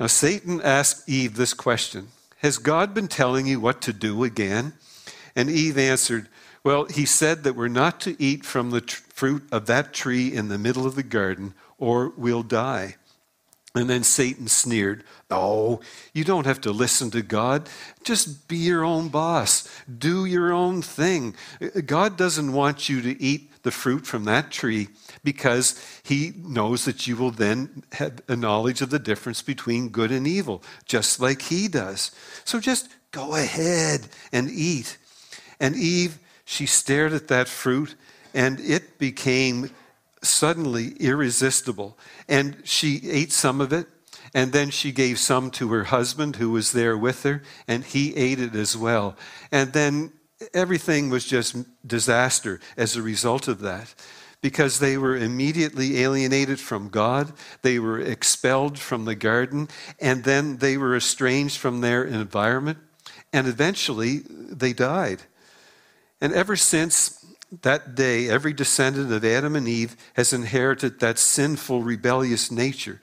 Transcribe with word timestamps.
Now, 0.00 0.06
Satan 0.06 0.62
asked 0.62 1.06
Eve 1.10 1.36
this 1.36 1.52
question 1.52 2.08
Has 2.38 2.56
God 2.56 2.94
been 2.94 3.06
telling 3.06 3.46
you 3.46 3.60
what 3.60 3.82
to 3.82 3.92
do 3.92 4.24
again? 4.24 4.72
And 5.36 5.50
Eve 5.50 5.76
answered, 5.76 6.28
Well, 6.64 6.86
he 6.86 7.04
said 7.04 7.44
that 7.44 7.54
we're 7.54 7.68
not 7.68 8.00
to 8.00 8.20
eat 8.20 8.46
from 8.46 8.70
the 8.70 8.80
tr- 8.80 9.02
fruit 9.12 9.46
of 9.52 9.66
that 9.66 9.92
tree 9.92 10.32
in 10.32 10.48
the 10.48 10.58
middle 10.58 10.86
of 10.86 10.94
the 10.94 11.02
garden, 11.02 11.52
or 11.78 12.14
we'll 12.16 12.42
die. 12.42 12.96
And 13.74 13.88
then 13.88 14.02
Satan 14.02 14.48
sneered, 14.48 15.04
Oh, 15.30 15.80
you 16.14 16.24
don't 16.24 16.46
have 16.46 16.62
to 16.62 16.72
listen 16.72 17.10
to 17.10 17.20
God. 17.20 17.68
Just 18.02 18.48
be 18.48 18.56
your 18.56 18.82
own 18.82 19.10
boss. 19.10 19.68
Do 19.98 20.24
your 20.24 20.50
own 20.50 20.80
thing. 20.80 21.36
Uh, 21.60 21.82
God 21.84 22.16
doesn't 22.16 22.54
want 22.54 22.88
you 22.88 23.02
to 23.02 23.22
eat 23.22 23.49
the 23.62 23.70
fruit 23.70 24.06
from 24.06 24.24
that 24.24 24.50
tree 24.50 24.88
because 25.22 25.80
he 26.02 26.32
knows 26.36 26.84
that 26.84 27.06
you 27.06 27.16
will 27.16 27.30
then 27.30 27.84
have 27.92 28.20
a 28.28 28.36
knowledge 28.36 28.80
of 28.80 28.90
the 28.90 28.98
difference 28.98 29.42
between 29.42 29.88
good 29.88 30.10
and 30.10 30.26
evil, 30.26 30.62
just 30.86 31.20
like 31.20 31.42
he 31.42 31.68
does. 31.68 32.10
So 32.44 32.60
just 32.60 32.88
go 33.10 33.34
ahead 33.34 34.08
and 34.32 34.50
eat. 34.50 34.96
And 35.58 35.76
Eve, 35.76 36.18
she 36.44 36.66
stared 36.66 37.12
at 37.12 37.28
that 37.28 37.48
fruit 37.48 37.94
and 38.34 38.60
it 38.60 38.98
became 38.98 39.70
suddenly 40.22 40.92
irresistible. 41.00 41.98
And 42.28 42.56
she 42.64 43.08
ate 43.10 43.32
some 43.32 43.60
of 43.60 43.72
it, 43.72 43.86
and 44.34 44.52
then 44.52 44.70
she 44.70 44.92
gave 44.92 45.18
some 45.18 45.50
to 45.52 45.72
her 45.72 45.84
husband 45.84 46.36
who 46.36 46.50
was 46.50 46.72
there 46.72 46.96
with 46.96 47.22
her, 47.24 47.42
and 47.66 47.84
he 47.84 48.14
ate 48.16 48.40
it 48.40 48.54
as 48.54 48.76
well. 48.76 49.16
And 49.50 49.72
then 49.72 50.12
everything 50.54 51.10
was 51.10 51.24
just 51.24 51.56
disaster 51.86 52.60
as 52.76 52.96
a 52.96 53.02
result 53.02 53.48
of 53.48 53.60
that. 53.60 53.94
Because 54.42 54.78
they 54.78 54.96
were 54.96 55.16
immediately 55.16 56.00
alienated 56.00 56.58
from 56.58 56.88
God, 56.88 57.34
they 57.60 57.78
were 57.78 58.00
expelled 58.00 58.78
from 58.78 59.04
the 59.04 59.14
garden, 59.14 59.68
and 60.00 60.24
then 60.24 60.56
they 60.56 60.78
were 60.78 60.96
estranged 60.96 61.58
from 61.58 61.82
their 61.82 62.04
environment, 62.04 62.78
and 63.34 63.46
eventually 63.46 64.22
they 64.26 64.72
died. 64.72 65.20
And 66.22 66.32
ever 66.32 66.56
since 66.56 67.22
that 67.62 67.94
day, 67.94 68.30
every 68.30 68.54
descendant 68.54 69.12
of 69.12 69.24
Adam 69.24 69.56
and 69.56 69.68
Eve 69.68 69.96
has 70.14 70.32
inherited 70.32 71.00
that 71.00 71.18
sinful, 71.18 71.82
rebellious 71.82 72.50
nature. 72.50 73.00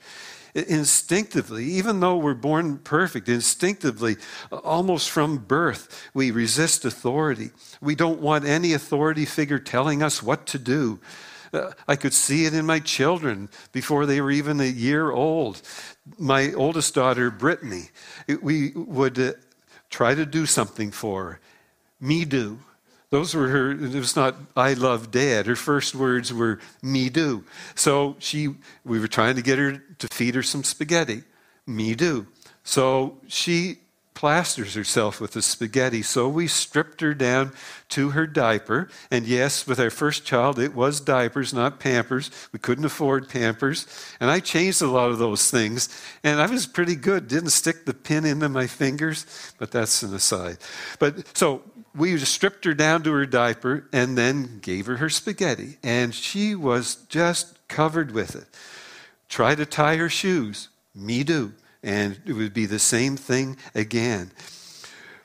Instinctively, 0.54 1.64
even 1.64 2.00
though 2.00 2.16
we're 2.16 2.34
born 2.34 2.78
perfect, 2.78 3.28
instinctively, 3.28 4.16
almost 4.50 5.10
from 5.10 5.38
birth, 5.38 6.08
we 6.14 6.30
resist 6.30 6.84
authority. 6.84 7.50
We 7.80 7.94
don't 7.94 8.20
want 8.20 8.44
any 8.44 8.72
authority 8.72 9.24
figure 9.24 9.58
telling 9.58 10.02
us 10.02 10.22
what 10.22 10.46
to 10.46 10.58
do. 10.58 11.00
Uh, 11.52 11.70
I 11.86 11.96
could 11.96 12.12
see 12.12 12.44
it 12.44 12.54
in 12.54 12.66
my 12.66 12.78
children 12.78 13.48
before 13.72 14.06
they 14.06 14.20
were 14.20 14.30
even 14.30 14.60
a 14.60 14.64
year 14.64 15.10
old. 15.10 15.62
My 16.18 16.52
oldest 16.52 16.94
daughter, 16.94 17.30
Brittany, 17.30 17.90
we 18.42 18.72
would 18.72 19.18
uh, 19.18 19.32
try 19.90 20.14
to 20.14 20.26
do 20.26 20.46
something 20.46 20.90
for 20.90 21.24
her. 21.24 21.40
Me 22.00 22.24
do. 22.24 22.58
Those 23.10 23.34
were 23.34 23.48
her, 23.48 23.70
it 23.70 23.94
was 23.94 24.16
not, 24.16 24.36
I 24.54 24.74
love 24.74 25.10
dad. 25.10 25.46
Her 25.46 25.56
first 25.56 25.94
words 25.94 26.32
were, 26.32 26.60
me 26.82 27.08
do. 27.08 27.44
So 27.74 28.16
she, 28.18 28.54
we 28.84 29.00
were 29.00 29.08
trying 29.08 29.36
to 29.36 29.42
get 29.42 29.58
her 29.58 29.82
to 29.98 30.08
feed 30.08 30.34
her 30.34 30.42
some 30.42 30.62
spaghetti. 30.62 31.22
Me 31.66 31.94
do. 31.94 32.26
So 32.64 33.18
she 33.26 33.78
plasters 34.12 34.74
herself 34.74 35.20
with 35.20 35.30
the 35.30 35.40
spaghetti. 35.40 36.02
So 36.02 36.28
we 36.28 36.48
stripped 36.48 37.00
her 37.00 37.14
down 37.14 37.52
to 37.90 38.10
her 38.10 38.26
diaper. 38.26 38.90
And 39.12 39.24
yes, 39.24 39.64
with 39.64 39.78
our 39.78 39.90
first 39.90 40.26
child, 40.26 40.58
it 40.58 40.74
was 40.74 41.00
diapers, 41.00 41.54
not 41.54 41.78
pampers. 41.78 42.30
We 42.52 42.58
couldn't 42.58 42.84
afford 42.84 43.28
pampers. 43.28 43.86
And 44.18 44.28
I 44.28 44.40
changed 44.40 44.82
a 44.82 44.88
lot 44.88 45.10
of 45.10 45.18
those 45.18 45.52
things. 45.52 45.88
And 46.24 46.40
I 46.40 46.46
was 46.46 46.66
pretty 46.66 46.96
good. 46.96 47.28
Didn't 47.28 47.50
stick 47.50 47.86
the 47.86 47.94
pin 47.94 48.24
into 48.24 48.48
my 48.48 48.66
fingers, 48.66 49.24
but 49.56 49.70
that's 49.70 50.02
an 50.02 50.12
aside. 50.12 50.58
But 50.98 51.36
so 51.36 51.62
we 51.98 52.16
stripped 52.18 52.64
her 52.64 52.74
down 52.74 53.02
to 53.02 53.12
her 53.12 53.26
diaper 53.26 53.88
and 53.92 54.16
then 54.16 54.60
gave 54.60 54.86
her 54.86 54.96
her 54.96 55.10
spaghetti. 55.10 55.78
And 55.82 56.14
she 56.14 56.54
was 56.54 56.96
just 57.08 57.58
covered 57.68 58.12
with 58.12 58.36
it. 58.36 58.46
Try 59.28 59.54
to 59.54 59.66
tie 59.66 59.96
her 59.96 60.08
shoes. 60.08 60.68
Me 60.94 61.22
do. 61.24 61.52
And 61.82 62.20
it 62.24 62.32
would 62.32 62.54
be 62.54 62.66
the 62.66 62.78
same 62.78 63.16
thing 63.16 63.56
again. 63.74 64.30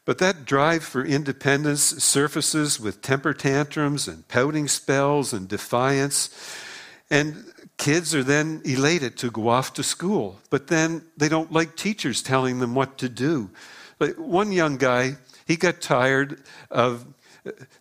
But 0.06 0.18
that 0.18 0.46
drive 0.46 0.84
for 0.84 1.06
independence 1.06 1.81
surfaces 1.81 2.80
with 2.80 3.02
temper 3.02 3.34
tantrums 3.34 4.08
and 4.08 4.28
pouting 4.28 4.68
spells 4.68 5.31
and 5.31 5.47
defiance. 5.47 6.30
And 7.09 7.46
kids 7.78 8.14
are 8.14 8.24
then 8.24 8.62
elated 8.66 9.18
to 9.18 9.31
go 9.31 9.47
off 9.47 9.74
to 9.74 9.84
school, 9.84 10.40
but 10.50 10.68
then 10.68 11.03
they 11.16 11.30
don't 11.30 11.52
like 11.52 11.76
teachers 11.76 12.22
telling 12.22 12.59
them 12.59 12.76
what 12.76 12.97
to 12.97 13.09
do. 13.09 13.50
One 14.18 14.52
young 14.52 14.78
guy 14.78 15.16
he 15.46 15.56
got 15.56 15.81
tired 15.81 16.42
of 16.72 17.06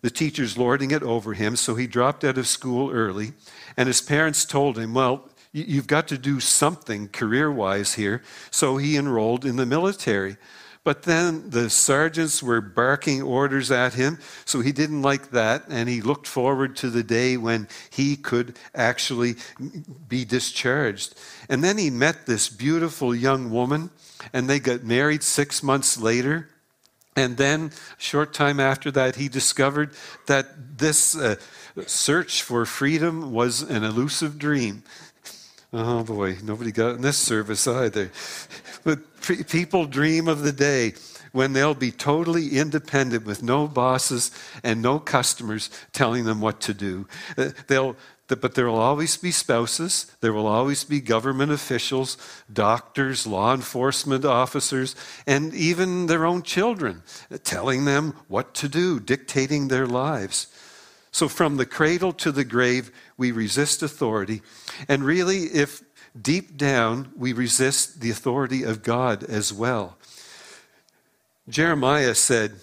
the 0.00 0.10
teachers 0.10 0.58
lording 0.58 0.90
it 0.90 1.02
over 1.02 1.34
him, 1.34 1.56
so 1.56 1.74
he 1.74 1.86
dropped 1.86 2.24
out 2.24 2.38
of 2.38 2.46
school 2.46 2.90
early. 2.90 3.32
And 3.76 3.86
his 3.86 4.00
parents 4.00 4.44
told 4.44 4.76
him, 4.76 4.94
Well, 4.94 5.28
you've 5.52 5.86
got 5.86 6.08
to 6.08 6.18
do 6.18 6.40
something 6.40 7.08
career 7.08 7.50
wise 7.50 7.94
here. 7.94 8.22
So 8.50 8.76
he 8.76 8.96
enrolled 8.96 9.44
in 9.44 9.56
the 9.56 9.66
military. 9.66 10.36
But 10.84 11.04
then 11.04 11.50
the 11.50 11.70
sergeants 11.70 12.42
were 12.42 12.60
barking 12.60 13.22
orders 13.22 13.70
at 13.70 13.94
him, 13.94 14.18
so 14.44 14.60
he 14.60 14.72
didn't 14.72 15.02
like 15.02 15.30
that, 15.30 15.64
and 15.68 15.88
he 15.88 16.00
looked 16.00 16.26
forward 16.26 16.74
to 16.76 16.90
the 16.90 17.04
day 17.04 17.36
when 17.36 17.68
he 17.90 18.16
could 18.16 18.56
actually 18.74 19.36
be 20.08 20.24
discharged. 20.24 21.14
And 21.48 21.62
then 21.62 21.78
he 21.78 21.88
met 21.88 22.26
this 22.26 22.48
beautiful 22.48 23.14
young 23.14 23.52
woman, 23.52 23.90
and 24.32 24.50
they 24.50 24.58
got 24.58 24.82
married 24.82 25.22
six 25.22 25.62
months 25.62 26.00
later. 26.00 26.48
And 27.14 27.36
then, 27.36 27.72
short 27.98 28.32
time 28.32 28.58
after 28.58 28.90
that, 28.92 29.16
he 29.16 29.28
discovered 29.28 29.90
that 30.26 30.78
this 30.78 31.14
uh, 31.16 31.36
search 31.86 32.42
for 32.42 32.64
freedom 32.64 33.32
was 33.32 33.62
an 33.62 33.84
elusive 33.84 34.38
dream. 34.38 34.82
Oh 35.74 36.04
boy, 36.04 36.36
nobody 36.42 36.72
got 36.72 36.96
in 36.96 37.02
this 37.02 37.16
service 37.16 37.66
either. 37.66 38.10
But 38.84 39.00
people 39.48 39.86
dream 39.86 40.28
of 40.28 40.42
the 40.42 40.52
day 40.52 40.94
when 41.32 41.54
they'll 41.54 41.74
be 41.74 41.90
totally 41.90 42.58
independent 42.58 43.24
with 43.24 43.42
no 43.42 43.66
bosses 43.66 44.30
and 44.62 44.82
no 44.82 44.98
customers 44.98 45.70
telling 45.92 46.24
them 46.24 46.40
what 46.40 46.60
to 46.62 46.74
do. 46.74 47.06
Uh, 47.38 47.50
they'll, 47.68 47.96
but 48.40 48.54
there 48.54 48.66
will 48.66 48.78
always 48.78 49.16
be 49.16 49.30
spouses, 49.30 50.10
there 50.20 50.32
will 50.32 50.46
always 50.46 50.84
be 50.84 51.00
government 51.00 51.52
officials, 51.52 52.16
doctors, 52.52 53.26
law 53.26 53.54
enforcement 53.54 54.24
officers, 54.24 54.96
and 55.26 55.52
even 55.54 56.06
their 56.06 56.24
own 56.24 56.42
children 56.42 57.02
telling 57.44 57.84
them 57.84 58.14
what 58.28 58.54
to 58.54 58.68
do, 58.68 58.98
dictating 58.98 59.68
their 59.68 59.86
lives. 59.86 60.46
So, 61.10 61.28
from 61.28 61.58
the 61.58 61.66
cradle 61.66 62.14
to 62.14 62.32
the 62.32 62.44
grave, 62.44 62.90
we 63.18 63.32
resist 63.32 63.82
authority. 63.82 64.40
And 64.88 65.04
really, 65.04 65.42
if 65.44 65.82
deep 66.20 66.56
down 66.56 67.12
we 67.16 67.32
resist 67.32 68.00
the 68.00 68.10
authority 68.10 68.62
of 68.62 68.82
God 68.82 69.24
as 69.24 69.52
well. 69.52 69.96
Jeremiah 71.48 72.14
said, 72.14 72.56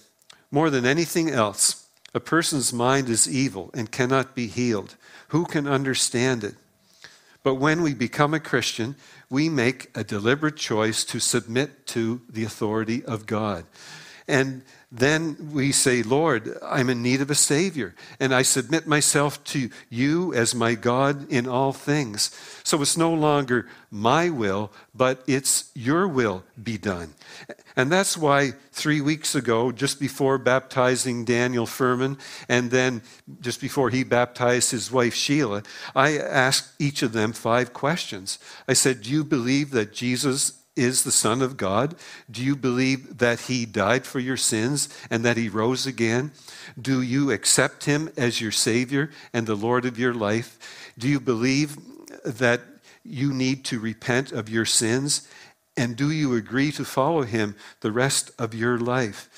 More 0.51 0.69
than 0.69 0.85
anything 0.85 1.29
else, 1.29 1.87
a 2.13 2.19
person's 2.19 2.73
mind 2.73 3.09
is 3.09 3.27
evil 3.27 3.71
and 3.73 3.91
cannot 3.91 4.35
be 4.35 4.47
healed. 4.47 4.95
Who 5.29 5.45
can 5.45 5.67
understand 5.67 6.43
it? 6.43 6.55
But 7.41 7.55
when 7.55 7.81
we 7.81 7.93
become 7.93 8.33
a 8.33 8.39
Christian, 8.39 8.95
we 9.29 9.47
make 9.49 9.89
a 9.95 10.03
deliberate 10.03 10.57
choice 10.57 11.03
to 11.05 11.19
submit 11.19 11.87
to 11.87 12.21
the 12.29 12.43
authority 12.43 13.03
of 13.05 13.25
God. 13.25 13.65
And 14.27 14.63
then 14.91 15.51
we 15.53 15.71
say, 15.71 16.01
Lord, 16.01 16.57
I'm 16.63 16.89
in 16.89 17.03
need 17.03 17.21
of 17.21 17.29
a 17.29 17.35
Savior, 17.35 17.93
and 18.19 18.33
I 18.33 18.41
submit 18.41 18.87
myself 18.87 19.43
to 19.45 19.69
you 19.87 20.33
as 20.33 20.55
my 20.55 20.73
God 20.73 21.31
in 21.31 21.47
all 21.47 21.73
things. 21.73 22.31
So 22.63 22.81
it's 22.81 22.97
no 22.97 23.13
longer 23.13 23.67
my 23.91 24.29
will, 24.29 24.71
but 24.95 25.23
it's 25.27 25.71
your 25.75 26.07
will 26.07 26.43
be 26.61 26.79
done. 26.79 27.13
And 27.75 27.91
that's 27.91 28.17
why 28.17 28.53
three 28.71 28.99
weeks 28.99 29.35
ago, 29.35 29.71
just 29.71 29.99
before 29.99 30.39
baptizing 30.39 31.23
Daniel 31.23 31.67
Furman, 31.67 32.17
and 32.47 32.71
then 32.71 33.03
just 33.41 33.61
before 33.61 33.91
he 33.91 34.03
baptized 34.03 34.71
his 34.71 34.91
wife 34.91 35.13
Sheila, 35.13 35.63
I 35.95 36.17
asked 36.17 36.73
each 36.79 37.03
of 37.03 37.13
them 37.13 37.31
five 37.31 37.73
questions. 37.73 38.39
I 38.67 38.73
said, 38.73 39.03
Do 39.03 39.11
you 39.11 39.23
believe 39.23 39.69
that 39.71 39.93
Jesus 39.93 40.58
is 40.75 41.03
the 41.03 41.11
Son 41.11 41.41
of 41.41 41.57
God? 41.57 41.95
Do 42.29 42.43
you 42.43 42.55
believe 42.55 43.17
that 43.17 43.41
He 43.41 43.65
died 43.65 44.05
for 44.05 44.19
your 44.19 44.37
sins 44.37 44.89
and 45.09 45.25
that 45.25 45.37
He 45.37 45.49
rose 45.49 45.85
again? 45.85 46.31
Do 46.79 47.01
you 47.01 47.31
accept 47.31 47.85
Him 47.85 48.11
as 48.17 48.41
your 48.41 48.51
Savior 48.51 49.11
and 49.33 49.45
the 49.45 49.55
Lord 49.55 49.85
of 49.85 49.99
your 49.99 50.13
life? 50.13 50.93
Do 50.97 51.07
you 51.07 51.19
believe 51.19 51.77
that 52.23 52.61
you 53.03 53.33
need 53.33 53.65
to 53.65 53.79
repent 53.79 54.31
of 54.31 54.49
your 54.49 54.65
sins? 54.65 55.27
And 55.75 55.95
do 55.95 56.11
you 56.11 56.35
agree 56.35 56.71
to 56.73 56.85
follow 56.85 57.23
Him 57.23 57.55
the 57.81 57.91
rest 57.91 58.31
of 58.37 58.53
your 58.53 58.77
life? 58.77 59.29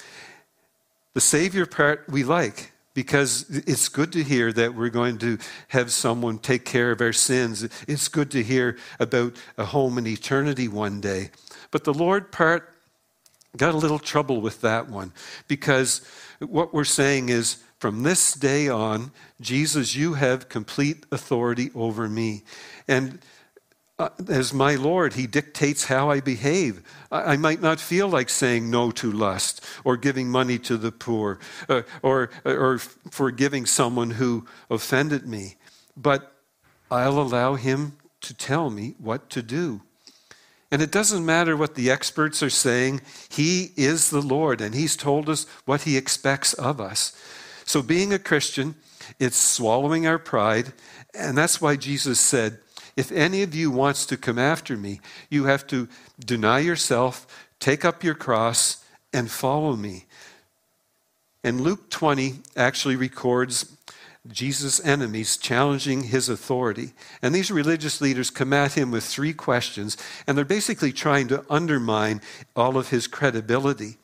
The 1.13 1.21
Savior 1.21 1.65
part 1.65 2.05
we 2.07 2.23
like 2.23 2.71
because 2.93 3.49
it's 3.49 3.89
good 3.89 4.11
to 4.13 4.23
hear 4.23 4.51
that 4.53 4.75
we're 4.75 4.89
going 4.89 5.17
to 5.19 5.37
have 5.69 5.91
someone 5.91 6.37
take 6.37 6.65
care 6.65 6.91
of 6.91 7.01
our 7.01 7.13
sins. 7.13 7.67
It's 7.87 8.07
good 8.07 8.31
to 8.31 8.43
hear 8.43 8.77
about 8.99 9.35
a 9.57 9.65
home 9.65 9.97
in 9.97 10.07
eternity 10.07 10.67
one 10.67 10.99
day. 10.99 11.31
But 11.71 11.83
the 11.83 11.93
Lord 11.93 12.31
part 12.31 12.73
got 13.57 13.73
a 13.73 13.77
little 13.77 13.99
trouble 13.99 14.41
with 14.41 14.61
that 14.61 14.89
one 14.89 15.11
because 15.47 16.05
what 16.39 16.73
we're 16.73 16.83
saying 16.83 17.29
is 17.29 17.57
from 17.79 18.03
this 18.03 18.33
day 18.33 18.69
on, 18.69 19.11
Jesus, 19.39 19.95
you 19.95 20.13
have 20.13 20.49
complete 20.49 21.05
authority 21.11 21.71
over 21.73 22.07
me. 22.07 22.43
And 22.87 23.19
uh, 24.01 24.09
as 24.29 24.51
my 24.51 24.73
Lord, 24.73 25.13
He 25.13 25.27
dictates 25.27 25.85
how 25.85 26.09
I 26.09 26.21
behave. 26.21 26.81
I, 27.11 27.33
I, 27.33 27.37
might 27.37 27.61
not 27.61 27.79
feel 27.79 28.07
like 28.07 28.29
saying 28.29 28.67
no 28.69 28.89
to 28.91 29.11
lust 29.11 29.63
or 29.83 29.95
giving 29.95 30.27
money 30.27 30.57
to 30.59 30.75
the 30.75 30.91
poor 30.91 31.37
uh, 31.69 31.83
or, 32.01 32.31
or 32.43 32.79
forgiving 32.79 33.67
someone 33.67 34.09
who 34.11 34.47
offended 34.71 35.27
me, 35.27 35.55
but 35.95 36.35
I'll 36.89 37.19
allow 37.19 37.53
Him 37.53 37.97
to 38.21 38.33
tell 38.33 38.71
me 38.71 38.95
what 38.97 39.29
to 39.31 39.43
do. 39.43 39.81
And 40.71 40.81
it 40.81 40.91
doesn't 40.91 41.23
matter 41.23 41.55
what 41.55 41.75
the 41.75 41.91
experts 41.91 42.41
are 42.41 42.49
saying, 42.49 43.01
He 43.29 43.71
is 43.77 44.09
the 44.09 44.21
Lord, 44.21 44.61
and 44.61 44.73
He's 44.73 44.95
told 44.95 45.29
us 45.29 45.45
what 45.65 45.83
He 45.83 45.95
expects 45.95 46.53
of 46.53 46.81
us. 46.81 47.15
So, 47.65 47.83
being 47.83 48.13
a 48.13 48.19
Christian, 48.19 48.73
it's 49.19 49.37
swallowing 49.37 50.07
our 50.07 50.17
pride, 50.17 50.73
and 51.13 51.37
that's 51.37 51.61
why 51.61 51.75
Jesus 51.75 52.19
said, 52.19 52.57
If 52.95 53.11
any 53.11 53.41
of 53.43 53.55
you 53.55 53.71
wants 53.71 54.05
to 54.07 54.17
come 54.17 54.37
after 54.39 54.77
me, 54.77 54.99
you 55.29 55.45
have 55.45 55.65
to 55.67 55.87
deny 56.19 56.59
yourself, 56.59 57.25
take 57.59 57.85
up 57.85 58.03
your 58.03 58.15
cross, 58.15 58.83
and 59.13 59.29
follow 59.29 59.75
me. 59.75 60.05
And 61.43 61.61
Luke 61.61 61.89
20 61.89 62.35
actually 62.55 62.95
records 62.95 63.75
Jesus' 64.31 64.83
enemies 64.85 65.37
challenging 65.37 66.03
his 66.03 66.29
authority. 66.29 66.93
And 67.21 67.33
these 67.33 67.49
religious 67.49 68.01
leaders 68.01 68.29
come 68.29 68.53
at 68.53 68.73
him 68.73 68.91
with 68.91 69.03
three 69.03 69.33
questions, 69.33 69.97
and 70.27 70.37
they're 70.37 70.45
basically 70.45 70.91
trying 70.91 71.27
to 71.29 71.45
undermine 71.49 72.21
all 72.55 72.77
of 72.77 72.89
his 72.89 73.07
credibility. 73.07 73.97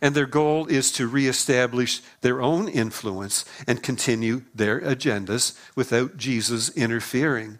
And 0.00 0.14
their 0.14 0.26
goal 0.26 0.66
is 0.66 0.90
to 0.92 1.06
reestablish 1.06 2.00
their 2.20 2.40
own 2.40 2.68
influence 2.68 3.44
and 3.66 3.82
continue 3.82 4.42
their 4.54 4.80
agendas 4.80 5.58
without 5.74 6.16
Jesus 6.16 6.70
interfering. 6.70 7.58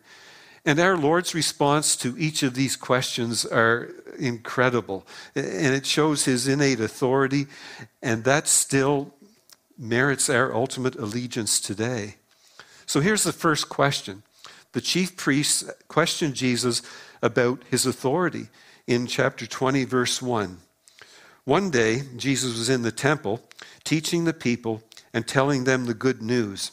And 0.65 0.79
our 0.79 0.97
Lord's 0.97 1.35
response 1.35 1.97
to 1.97 2.17
each 2.17 2.43
of 2.43 2.55
these 2.55 2.77
questions 2.77 3.45
are 3.45 3.91
incredible. 4.19 5.07
And 5.35 5.75
it 5.75 5.87
shows 5.87 6.25
his 6.25 6.47
innate 6.47 6.79
authority, 6.79 7.47
and 8.01 8.23
that 8.25 8.47
still 8.47 9.13
merits 9.77 10.31
our 10.31 10.55
ultimate 10.55 10.95
allegiance 10.95 11.61
today. 11.61 12.17
So 12.87 13.01
here's 13.01 13.25
the 13.25 13.33
first 13.33 13.69
question. 13.69 14.23
The 14.73 14.81
chief 14.81 15.17
priests 15.17 15.65
questioned 15.89 16.35
Jesus 16.35 16.83
about 17.21 17.63
his 17.69 17.85
authority 17.85 18.49
in 18.87 19.07
chapter 19.07 19.47
20, 19.47 19.85
verse 19.85 20.23
1. 20.23 20.59
One 21.45 21.71
day, 21.71 22.03
Jesus 22.17 22.57
was 22.57 22.69
in 22.69 22.83
the 22.83 22.93
temple 22.93 23.43
teaching 23.83 24.25
the 24.25 24.33
people 24.33 24.83
and 25.13 25.27
telling 25.27 25.65
them 25.65 25.87
the 25.87 25.95
good 25.95 26.23
news. 26.23 26.71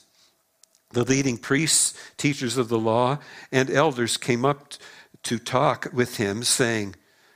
The 0.92 1.04
leading 1.04 1.38
priests, 1.38 1.94
teachers 2.18 2.58
of 2.58 2.70
the 2.70 2.80
law, 2.80 3.20
and 3.52 3.70
elders 3.70 4.18
came 4.18 4.44
up 4.44 4.74
to 5.24 5.38
talk 5.38 5.88
with 5.94 6.18
him, 6.18 6.44
saying, 6.44 6.96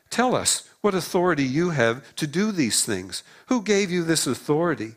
Tell 0.09 0.35
us 0.35 0.69
what 0.81 0.95
authority 0.95 1.43
you 1.43 1.71
have 1.71 2.15
to 2.15 2.27
do 2.27 2.51
these 2.51 2.85
things. 2.85 3.23
Who 3.47 3.61
gave 3.61 3.91
you 3.91 4.03
this 4.03 4.27
authority? 4.27 4.93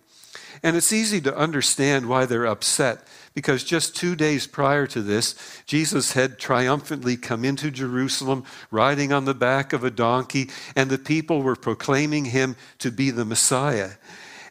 And 0.62 0.76
it's 0.76 0.92
easy 0.92 1.20
to 1.22 1.36
understand 1.36 2.08
why 2.08 2.26
they're 2.26 2.46
upset 2.46 3.06
because 3.36 3.62
just 3.62 3.94
two 3.94 4.16
days 4.16 4.46
prior 4.46 4.86
to 4.86 5.02
this, 5.02 5.34
Jesus 5.66 6.12
had 6.12 6.38
triumphantly 6.38 7.18
come 7.18 7.44
into 7.44 7.70
Jerusalem 7.70 8.44
riding 8.70 9.12
on 9.12 9.26
the 9.26 9.34
back 9.34 9.74
of 9.74 9.84
a 9.84 9.90
donkey, 9.90 10.48
and 10.74 10.88
the 10.88 10.96
people 10.96 11.42
were 11.42 11.54
proclaiming 11.54 12.24
him 12.24 12.56
to 12.78 12.90
be 12.90 13.10
the 13.10 13.26
Messiah. 13.26 13.90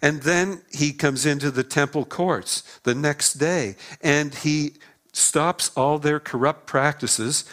And 0.01 0.21
then 0.21 0.62
he 0.71 0.92
comes 0.94 1.25
into 1.25 1.51
the 1.51 1.63
temple 1.63 2.06
courts 2.06 2.63
the 2.83 2.95
next 2.95 3.33
day, 3.33 3.75
and 4.01 4.33
he 4.33 4.74
stops 5.13 5.71
all 5.75 6.00
their 6.00 6.19
corrupt 6.19 6.65
practices. 6.68 7.45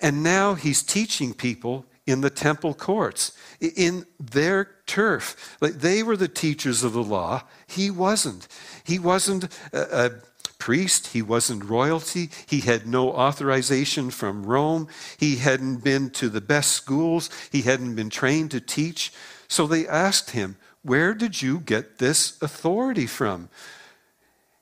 And 0.00 0.22
now 0.22 0.54
he's 0.54 0.82
teaching 0.82 1.34
people 1.34 1.86
in 2.06 2.20
the 2.22 2.30
temple 2.30 2.72
courts, 2.72 3.32
in 3.60 4.06
their 4.18 4.70
turf. 4.86 5.56
Like 5.60 5.74
they 5.74 6.02
were 6.02 6.16
the 6.16 6.28
teachers 6.28 6.82
of 6.82 6.94
the 6.94 7.02
law. 7.02 7.42
He 7.66 7.90
wasn't. 7.90 8.48
He 8.84 8.98
wasn't 8.98 9.44
a, 9.72 10.06
a 10.06 10.10
priest. 10.58 11.08
He 11.08 11.22
wasn't 11.22 11.64
royalty. 11.64 12.30
He 12.46 12.60
had 12.60 12.86
no 12.86 13.12
authorization 13.12 14.10
from 14.10 14.44
Rome. 14.44 14.88
He 15.18 15.36
hadn't 15.36 15.84
been 15.84 16.10
to 16.10 16.28
the 16.28 16.40
best 16.40 16.72
schools. 16.72 17.30
He 17.52 17.62
hadn't 17.62 17.94
been 17.94 18.10
trained 18.10 18.52
to 18.52 18.60
teach. 18.60 19.12
So 19.48 19.66
they 19.66 19.86
asked 19.86 20.30
him, 20.30 20.56
Where 20.82 21.14
did 21.14 21.42
you 21.42 21.60
get 21.60 21.98
this 21.98 22.40
authority 22.42 23.06
from? 23.06 23.48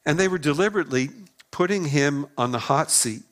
And 0.05 0.19
they 0.19 0.29
were 0.29 0.39
deliberately 0.39 1.11
putting 1.51 1.87
him 1.87 2.27
on 2.37 2.53
the 2.53 2.59
hot 2.59 2.91
seat. 2.91 3.23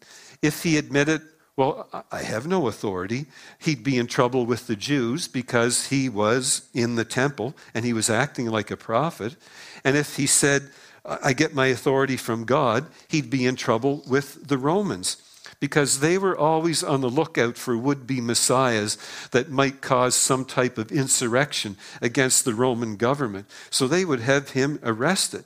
If 0.43 0.63
he 0.63 0.77
admitted, 0.77 1.23
well, 1.57 1.89
I 2.11 2.23
have 2.23 2.47
no 2.47 2.67
authority. 2.67 3.27
He'd 3.59 3.85
be 3.85 3.97
in 3.97 4.07
trouble 4.07 4.45
with 4.45 4.67
the 4.67 4.77
Jews 4.77 5.29
because 5.29 5.87
he 5.87 6.09
was 6.09 6.69
in 6.75 6.97
the 6.97 7.05
temple 7.05 7.55
and 7.75 7.85
he 7.85 7.93
was 7.93 8.11
acting 8.11 8.47
like 8.47 8.71
a 8.71 8.77
prophet. 8.77 9.37
And 9.85 9.97
if 9.97 10.17
he 10.17 10.27
said, 10.27 10.71
I 11.05 11.33
get 11.33 11.55
my 11.55 11.67
authority 11.67 12.17
from 12.17 12.45
God, 12.45 12.87
he'd 13.09 13.31
be 13.31 13.47
in 13.47 13.57
trouble 13.57 14.03
with 14.09 14.49
the 14.49 14.59
Romans 14.59 15.24
because 15.65 16.01
they 16.01 16.19
were 16.19 16.37
always 16.37 16.85
on 16.85 17.01
the 17.01 17.09
lookout 17.09 17.57
for 17.57 17.75
would 17.75 18.07
be 18.07 18.21
messiahs 18.21 18.99
that 19.31 19.49
might 19.49 19.81
cause 19.81 20.15
some 20.15 20.45
type 20.45 20.77
of 20.77 20.93
insurrection 20.93 21.75
against 22.03 22.45
the 22.45 22.53
Roman 22.53 22.97
government. 22.97 23.47
So 23.71 23.89
they 23.89 24.05
would 24.05 24.21
have 24.21 24.51
him 24.51 24.79
arrested. 24.83 25.45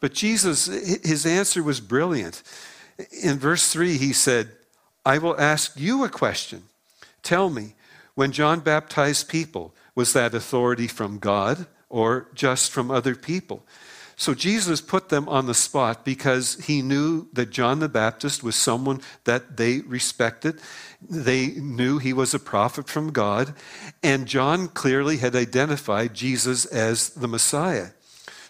But 0.00 0.14
Jesus, 0.14 0.66
his 0.66 1.24
answer 1.24 1.62
was 1.62 1.78
brilliant. 1.78 2.42
In 3.22 3.38
verse 3.38 3.72
3, 3.72 3.98
he 3.98 4.12
said, 4.12 4.50
I 5.06 5.18
will 5.18 5.40
ask 5.40 5.78
you 5.78 6.02
a 6.02 6.08
question. 6.08 6.64
Tell 7.22 7.50
me, 7.50 7.74
when 8.16 8.32
John 8.32 8.58
baptized 8.58 9.28
people, 9.28 9.72
was 9.94 10.12
that 10.12 10.34
authority 10.34 10.88
from 10.88 11.20
God 11.20 11.68
or 11.88 12.26
just 12.34 12.72
from 12.72 12.90
other 12.90 13.14
people? 13.14 13.62
So 14.20 14.34
Jesus 14.34 14.82
put 14.82 15.08
them 15.08 15.30
on 15.30 15.46
the 15.46 15.54
spot 15.54 16.04
because 16.04 16.62
he 16.66 16.82
knew 16.82 17.28
that 17.32 17.48
John 17.48 17.78
the 17.78 17.88
Baptist 17.88 18.42
was 18.42 18.54
someone 18.54 19.00
that 19.24 19.56
they 19.56 19.78
respected. 19.80 20.60
They 21.00 21.46
knew 21.52 21.96
he 21.96 22.12
was 22.12 22.34
a 22.34 22.38
prophet 22.38 22.86
from 22.86 23.12
God. 23.12 23.54
And 24.02 24.26
John 24.26 24.68
clearly 24.68 25.16
had 25.16 25.34
identified 25.34 26.12
Jesus 26.12 26.66
as 26.66 27.08
the 27.08 27.28
Messiah. 27.28 27.92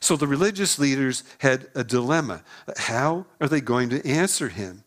So 0.00 0.17
the 0.17 0.27
religious 0.27 0.77
leaders 0.81 1.23
had 1.39 1.69
a 1.77 1.85
dilemma. 1.85 2.43
How 2.77 3.27
are 3.41 3.47
they 3.47 3.61
going 3.61 3.91
to 3.91 4.05
answer 4.05 4.49
him? 4.49 4.83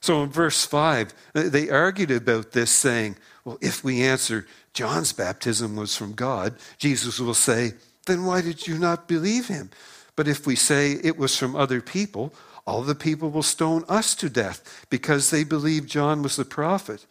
So 0.00 0.22
in 0.22 0.30
verse 0.30 0.64
5, 0.64 1.12
they 1.34 1.68
argued 1.68 2.10
about 2.10 2.52
this, 2.52 2.70
saying, 2.70 3.16
Well, 3.44 3.58
if 3.60 3.84
we 3.84 4.00
answer 4.00 4.46
John's 4.72 5.12
baptism 5.12 5.76
was 5.76 5.94
from 5.94 6.14
God, 6.14 6.54
Jesus 6.78 7.20
will 7.20 7.34
say, 7.34 7.74
Then 8.06 8.24
why 8.24 8.40
did 8.40 8.66
you 8.66 8.78
not 8.78 9.08
believe 9.08 9.48
him? 9.48 9.68
But 10.16 10.26
if 10.26 10.46
we 10.46 10.56
say 10.56 10.92
it 11.04 11.18
was 11.18 11.36
from 11.36 11.54
other 11.54 11.80
people, 11.80 12.34
all 12.66 12.82
the 12.82 12.94
people 12.94 13.30
will 13.30 13.42
stone 13.42 13.84
us 13.88 14.14
to 14.16 14.28
death 14.28 14.86
because 14.90 15.30
they 15.30 15.44
believe 15.44 15.86
John 15.86 16.22
was 16.22 16.36
the 16.36 16.44
prophet. 16.44 17.06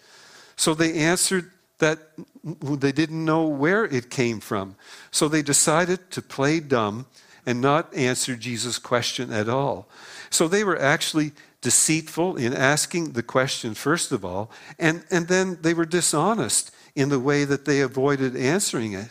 So 0.58 0.74
they 0.74 0.94
answered 0.94 1.52
that 1.80 2.00
they 2.44 2.92
didn't 2.92 3.24
know 3.24 3.48
where 3.48 3.86
it 3.86 4.10
came 4.10 4.40
from. 4.40 4.76
So 5.12 5.28
they 5.28 5.42
decided 5.42 6.12
to 6.12 6.22
play 6.22 6.60
dumb 6.60 7.06
and 7.46 7.62
not 7.62 7.94
answer 7.94 8.36
Jesus' 8.36 8.80
question 8.80 9.32
at 9.32 9.48
all. 9.48 9.88
So 10.30 10.48
they 10.48 10.64
were 10.64 10.80
actually 10.80 11.32
deceitful 11.62 12.38
in 12.38 12.54
asking 12.54 13.12
the 13.12 13.24
question, 13.24 13.74
first 13.74 14.12
of 14.12 14.26
all, 14.26 14.52
and, 14.80 15.04
and 15.12 15.28
then 15.28 15.60
they 15.62 15.74
were 15.74 15.86
dishonest 15.86 16.72
in 16.96 17.10
the 17.10 17.20
way 17.20 17.44
that 17.44 17.66
they 17.66 17.82
avoided 17.82 18.36
answering 18.36 18.94
it. 18.94 19.10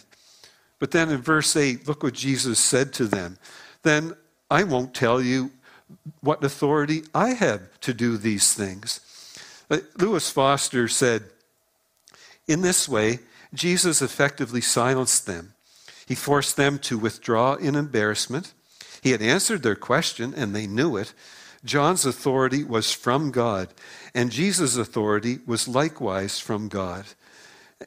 But 0.78 0.90
then 0.90 1.10
in 1.10 1.22
verse 1.22 1.56
8, 1.56 1.86
look 1.86 2.02
what 2.02 2.14
Jesus 2.14 2.58
said 2.58 2.92
to 2.94 3.06
them. 3.06 3.38
Then 3.84 4.16
I 4.50 4.64
won't 4.64 4.94
tell 4.94 5.22
you 5.22 5.52
what 6.20 6.42
authority 6.42 7.04
I 7.14 7.30
have 7.30 7.80
to 7.82 7.94
do 7.94 8.16
these 8.16 8.52
things. 8.52 9.00
Uh, 9.70 9.78
Lewis 9.96 10.30
Foster 10.30 10.88
said, 10.88 11.24
In 12.48 12.62
this 12.62 12.88
way, 12.88 13.20
Jesus 13.54 14.02
effectively 14.02 14.60
silenced 14.60 15.26
them. 15.26 15.54
He 16.06 16.14
forced 16.14 16.56
them 16.56 16.78
to 16.80 16.98
withdraw 16.98 17.54
in 17.54 17.76
embarrassment. 17.76 18.52
He 19.02 19.10
had 19.12 19.22
answered 19.22 19.62
their 19.62 19.76
question, 19.76 20.34
and 20.36 20.54
they 20.54 20.66
knew 20.66 20.96
it, 20.96 21.14
John's 21.64 22.04
authority 22.04 22.62
was 22.62 22.92
from 22.92 23.30
God, 23.30 23.68
and 24.14 24.30
Jesus' 24.30 24.76
authority 24.76 25.38
was 25.46 25.66
likewise 25.66 26.38
from 26.38 26.68
God. 26.68 27.06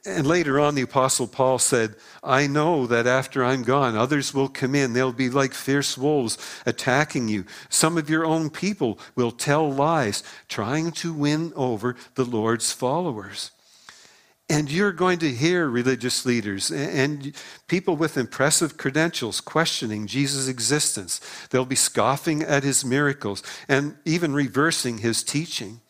And 0.05 0.27
later 0.27 0.59
on, 0.59 0.75
the 0.75 0.81
Apostle 0.81 1.27
Paul 1.27 1.59
said, 1.59 1.95
I 2.23 2.47
know 2.47 2.87
that 2.87 3.07
after 3.07 3.43
I'm 3.43 3.63
gone, 3.63 3.95
others 3.95 4.33
will 4.33 4.49
come 4.49 4.75
in. 4.75 4.93
They'll 4.93 5.11
be 5.11 5.29
like 5.29 5.53
fierce 5.53 5.97
wolves 5.97 6.37
attacking 6.65 7.27
you. 7.29 7.45
Some 7.69 7.97
of 7.97 8.09
your 8.09 8.25
own 8.25 8.49
people 8.49 8.99
will 9.15 9.31
tell 9.31 9.71
lies, 9.71 10.23
trying 10.47 10.91
to 10.93 11.13
win 11.13 11.53
over 11.55 11.95
the 12.15 12.25
Lord's 12.25 12.71
followers. 12.71 13.51
And 14.49 14.71
you're 14.71 14.93
going 14.93 15.19
to 15.19 15.29
hear 15.29 15.67
religious 15.67 16.25
leaders 16.25 16.71
and 16.71 17.35
people 17.67 17.97
with 17.97 18.17
impressive 18.17 18.77
credentials 18.77 19.41
questioning 19.41 20.07
Jesus' 20.07 20.47
existence. 20.47 21.19
They'll 21.49 21.65
be 21.65 21.75
scoffing 21.75 22.43
at 22.43 22.63
his 22.63 22.85
miracles 22.85 23.43
and 23.67 23.97
even 24.05 24.33
reversing 24.33 24.99
his 24.99 25.21
teaching. 25.21 25.81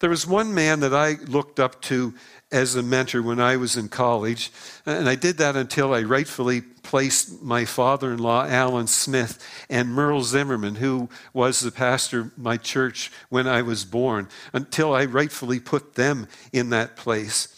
There 0.00 0.10
was 0.10 0.26
one 0.26 0.54
man 0.54 0.80
that 0.80 0.94
I 0.94 1.16
looked 1.26 1.60
up 1.60 1.82
to 1.82 2.14
as 2.52 2.76
a 2.76 2.82
mentor 2.82 3.22
when 3.22 3.40
I 3.40 3.56
was 3.56 3.76
in 3.76 3.88
college, 3.88 4.52
and 4.86 5.08
I 5.08 5.14
did 5.14 5.38
that 5.38 5.56
until 5.56 5.92
I 5.92 6.02
rightfully 6.02 6.60
placed 6.60 7.42
my 7.42 7.64
father 7.64 8.12
in 8.12 8.18
law, 8.18 8.46
Alan 8.46 8.86
Smith, 8.86 9.44
and 9.68 9.88
Merle 9.88 10.22
Zimmerman, 10.22 10.76
who 10.76 11.08
was 11.32 11.60
the 11.60 11.72
pastor 11.72 12.20
of 12.20 12.38
my 12.38 12.56
church 12.56 13.10
when 13.28 13.48
I 13.48 13.62
was 13.62 13.84
born, 13.84 14.28
until 14.52 14.94
I 14.94 15.04
rightfully 15.06 15.58
put 15.58 15.94
them 15.94 16.28
in 16.52 16.70
that 16.70 16.96
place. 16.96 17.48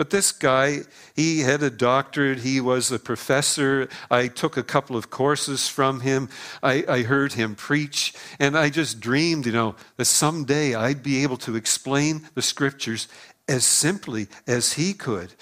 But 0.00 0.08
this 0.08 0.32
guy, 0.32 0.84
he 1.14 1.40
had 1.40 1.62
a 1.62 1.68
doctorate, 1.68 2.38
he 2.38 2.58
was 2.58 2.90
a 2.90 2.98
professor. 2.98 3.86
I 4.10 4.28
took 4.28 4.56
a 4.56 4.62
couple 4.62 4.96
of 4.96 5.10
courses 5.10 5.68
from 5.68 6.00
him. 6.00 6.30
I, 6.62 6.82
I, 6.88 7.02
heard 7.02 7.34
him 7.34 7.54
preach, 7.54 8.14
and 8.38 8.56
I 8.56 8.70
just 8.70 9.00
dreamed, 9.00 9.44
you 9.44 9.52
know, 9.52 9.74
that 9.98 10.06
someday 10.06 10.74
I'd 10.74 11.02
be 11.02 11.22
able 11.22 11.36
to 11.36 11.54
explain 11.54 12.26
the 12.34 12.40
scriptures 12.40 13.08
as 13.50 13.64
simply 13.64 14.28
as 14.46 14.74
he 14.74 14.94
could. 14.94 15.34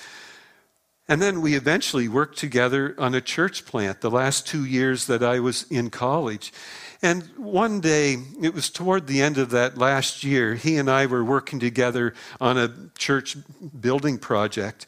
And 1.10 1.22
then 1.22 1.40
we 1.40 1.54
eventually 1.54 2.08
worked 2.08 2.38
together 2.38 2.94
on 2.98 3.14
a 3.14 3.20
church 3.20 3.64
plant 3.64 4.00
the 4.00 4.10
last 4.10 4.46
two 4.46 4.64
years 4.64 5.06
that 5.06 5.22
I 5.22 5.40
was 5.40 5.64
in 5.70 5.88
college. 5.88 6.52
And 7.00 7.22
one 7.36 7.80
day, 7.80 8.16
it 8.42 8.52
was 8.52 8.68
toward 8.68 9.06
the 9.06 9.22
end 9.22 9.38
of 9.38 9.50
that 9.50 9.78
last 9.78 10.24
year, 10.24 10.54
he 10.54 10.76
and 10.76 10.90
I 10.90 11.06
were 11.06 11.24
working 11.24 11.60
together 11.60 12.12
on 12.40 12.58
a 12.58 12.74
church 12.98 13.36
building 13.80 14.18
project. 14.18 14.86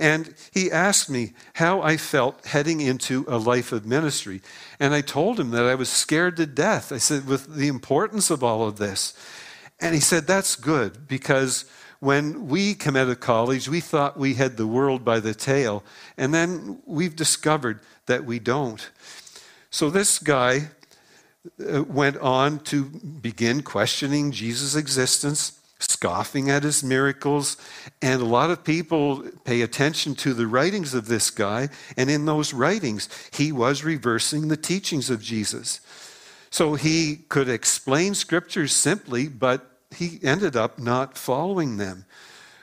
And 0.00 0.34
he 0.52 0.72
asked 0.72 1.10
me 1.10 1.34
how 1.54 1.82
I 1.82 1.98
felt 1.98 2.46
heading 2.46 2.80
into 2.80 3.26
a 3.28 3.36
life 3.36 3.72
of 3.72 3.84
ministry. 3.84 4.40
And 4.80 4.94
I 4.94 5.02
told 5.02 5.38
him 5.38 5.50
that 5.50 5.66
I 5.66 5.74
was 5.74 5.90
scared 5.90 6.36
to 6.38 6.46
death. 6.46 6.92
I 6.92 6.98
said, 6.98 7.26
with 7.26 7.54
the 7.54 7.68
importance 7.68 8.30
of 8.30 8.42
all 8.42 8.66
of 8.66 8.78
this. 8.78 9.14
And 9.78 9.94
he 9.94 10.00
said, 10.00 10.26
That's 10.26 10.56
good 10.56 11.06
because 11.06 11.64
when 12.00 12.48
we 12.48 12.74
come 12.74 12.96
out 12.96 13.08
of 13.08 13.20
college, 13.20 13.68
we 13.68 13.80
thought 13.80 14.18
we 14.18 14.34
had 14.34 14.56
the 14.56 14.66
world 14.66 15.04
by 15.04 15.20
the 15.20 15.34
tail. 15.34 15.84
And 16.16 16.34
then 16.34 16.80
we've 16.86 17.14
discovered 17.14 17.80
that 18.06 18.24
we 18.24 18.38
don't. 18.38 18.90
So 19.70 19.90
this 19.90 20.18
guy 20.18 20.70
uh, 21.72 21.84
went 21.84 22.16
on 22.16 22.60
to 22.60 22.84
begin 22.84 23.62
questioning 23.62 24.32
Jesus' 24.32 24.74
existence, 24.74 25.58
scoffing 25.78 26.50
at 26.50 26.62
his 26.62 26.82
miracles. 26.82 27.58
And 28.00 28.22
a 28.22 28.26
lot 28.26 28.50
of 28.50 28.64
people 28.64 29.22
pay 29.44 29.60
attention 29.60 30.14
to 30.16 30.32
the 30.32 30.46
writings 30.46 30.94
of 30.94 31.06
this 31.06 31.30
guy. 31.30 31.68
And 31.98 32.10
in 32.10 32.24
those 32.24 32.54
writings, 32.54 33.10
he 33.30 33.52
was 33.52 33.84
reversing 33.84 34.48
the 34.48 34.56
teachings 34.56 35.10
of 35.10 35.22
Jesus. 35.22 35.80
So 36.50 36.74
he 36.74 37.16
could 37.28 37.48
explain 37.48 38.14
scriptures 38.14 38.72
simply, 38.72 39.28
but 39.28 39.69
he 39.96 40.20
ended 40.22 40.56
up 40.56 40.78
not 40.78 41.18
following 41.18 41.76
them. 41.76 42.04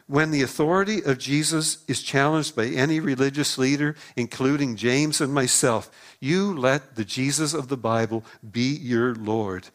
When 0.08 0.32
the 0.32 0.42
authority 0.42 1.04
of 1.04 1.18
Jesus 1.18 1.84
is 1.88 2.02
challenged 2.02 2.56
by 2.56 2.68
any 2.68 3.02
religious 3.02 3.58
leader, 3.58 3.96
including 4.16 4.78
James 4.78 5.20
and 5.20 5.34
myself, 5.34 5.92
you 6.22 6.58
let 6.58 6.96
the 6.96 7.04
Jesus 7.04 7.54
of 7.54 7.68
the 7.68 7.76
Bible 7.78 8.24
be 8.50 8.74
your 8.74 9.14
Lord. 9.16 9.68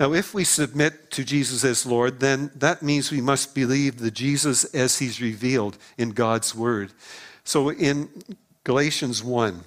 Now, 0.00 0.12
if 0.12 0.34
we 0.34 0.44
submit 0.44 1.10
to 1.12 1.24
Jesus 1.24 1.64
as 1.64 1.86
Lord, 1.86 2.20
then 2.20 2.50
that 2.54 2.82
means 2.82 3.10
we 3.10 3.20
must 3.20 3.54
believe 3.54 3.98
the 3.98 4.10
Jesus 4.10 4.64
as 4.74 4.98
he's 4.98 5.20
revealed 5.20 5.78
in 5.96 6.10
God's 6.10 6.54
Word. 6.54 6.92
So 7.44 7.70
in 7.70 8.08
Galatians 8.64 9.22
1, 9.22 9.62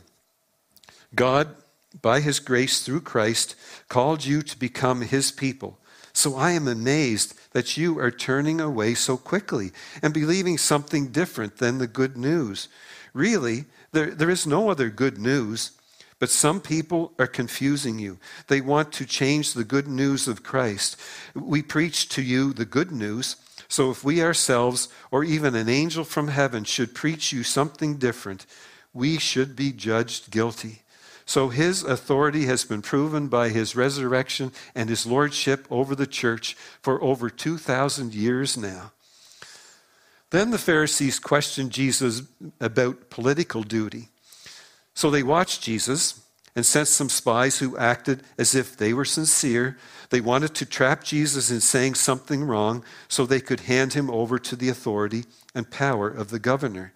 God, 1.15 1.55
by 2.01 2.19
his 2.19 2.39
grace 2.39 2.83
through 2.83 3.01
Christ, 3.01 3.55
called 3.87 4.25
you 4.25 4.41
to 4.43 4.57
become 4.57 5.01
his 5.01 5.31
people 5.31 5.78
so 6.19 6.35
I 6.35 6.51
am 6.51 6.67
amazed 6.67 7.33
that 7.53 7.77
you 7.77 7.97
are 7.97 8.11
turning 8.11 8.59
away 8.59 8.93
so 8.93 9.15
quickly 9.17 9.71
and 10.01 10.13
believing 10.13 10.57
something 10.57 11.07
different 11.07 11.57
than 11.57 11.77
the 11.77 11.88
good 11.88 12.17
news. 12.17 12.67
Really, 13.13 13.65
there, 13.93 14.11
there 14.11 14.29
is 14.29 14.45
no 14.45 14.69
other 14.69 14.89
good 14.89 15.17
news, 15.17 15.71
but 16.19 16.29
some 16.29 16.59
people 16.59 17.13
are 17.17 17.27
confusing 17.27 17.97
you. 17.97 18.19
They 18.47 18.59
want 18.59 18.91
to 18.93 19.05
change 19.05 19.53
the 19.53 19.63
good 19.63 19.88
news 19.88 20.27
of 20.27 20.43
Christ. 20.43 20.97
We 21.33 21.61
preach 21.61 22.09
to 22.09 22.21
you 22.21 22.51
the 22.51 22.65
good 22.65 22.91
news. 22.91 23.38
So 23.69 23.89
if 23.89 24.03
we 24.03 24.21
ourselves 24.21 24.89
or 25.11 25.23
even 25.23 25.55
an 25.55 25.69
angel 25.69 26.03
from 26.03 26.27
heaven 26.27 26.65
should 26.65 26.93
preach 26.93 27.31
you 27.31 27.43
something 27.43 27.95
different, 27.95 28.45
we 28.93 29.17
should 29.19 29.55
be 29.55 29.71
judged 29.71 30.31
guilty. 30.31 30.81
So 31.29 31.50
his 31.50 31.83
authority 31.83 32.48
has 32.48 32.65
been 32.65 32.81
proven 32.81 33.27
by 33.27 33.50
his 33.50 33.75
resurrection 33.75 34.51
and 34.74 34.89
his 34.89 35.05
lordship 35.05 35.67
over 35.69 35.93
the 35.93 36.07
church 36.07 36.57
for 36.81 37.00
over 37.03 37.29
2,000 37.29 38.15
years 38.15 38.57
now. 38.57 38.93
Then 40.31 40.50
the 40.50 40.57
Pharisees 40.57 41.19
questioned 41.19 41.69
Jesus 41.69 42.24
about 42.59 43.12
political 43.12 43.62
duty. 43.62 44.09
So 44.95 45.12
they 45.12 45.21
watched 45.21 45.62
Jesus 45.62 46.19
and 46.55 46.65
sent 46.65 46.88
some 46.88 47.09
spies 47.09 47.59
who 47.59 47.77
acted 47.77 48.24
as 48.39 48.55
if 48.55 48.75
they 48.75 48.91
were 48.91 49.05
sincere. 49.05 49.77
They 50.09 50.21
wanted 50.21 50.55
to 50.55 50.65
trap 50.65 51.03
Jesus 51.03 51.51
in 51.51 51.62
saying 51.62 51.93
something 51.93 52.43
wrong 52.43 52.83
so 53.07 53.27
they 53.27 53.39
could 53.39 53.59
hand 53.59 53.93
him 53.93 54.09
over 54.09 54.39
to 54.39 54.55
the 54.55 54.69
authority 54.69 55.25
and 55.53 55.69
power 55.69 56.09
of 56.09 56.31
the 56.31 56.39
governor. 56.39 56.91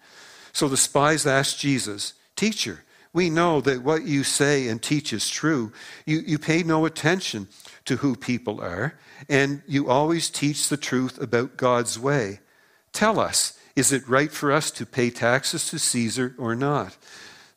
So 0.54 0.68
the 0.68 0.76
spies 0.76 1.28
asked 1.28 1.60
Jesus, 1.60 2.14
Teacher, 2.36 2.84
we 3.14 3.30
know 3.30 3.62
that 3.62 3.84
what 3.84 4.04
you 4.04 4.24
say 4.24 4.68
and 4.68 4.82
teach 4.82 5.14
is 5.14 5.30
true. 5.30 5.72
You, 6.06 6.24
you 6.26 6.40
pay 6.40 6.64
no 6.64 6.86
attention 6.86 7.48
to 7.86 7.98
who 7.98 8.16
people 8.16 8.60
are, 8.60 8.98
and 9.30 9.62
you 9.68 9.88
always 9.88 10.30
teach 10.30 10.68
the 10.68 10.78
truth 10.78 11.22
about 11.22 11.56
God's 11.56 12.00
way. 12.00 12.40
Tell 12.92 13.20
us, 13.20 13.58
is 13.76 13.92
it 13.92 14.08
right 14.08 14.32
for 14.32 14.52
us 14.52 14.72
to 14.72 14.86
pay 14.86 15.12
taxes 15.12 15.70
to 15.70 15.80
Caesar 15.80 16.36
or 16.40 16.56
not? 16.56 16.98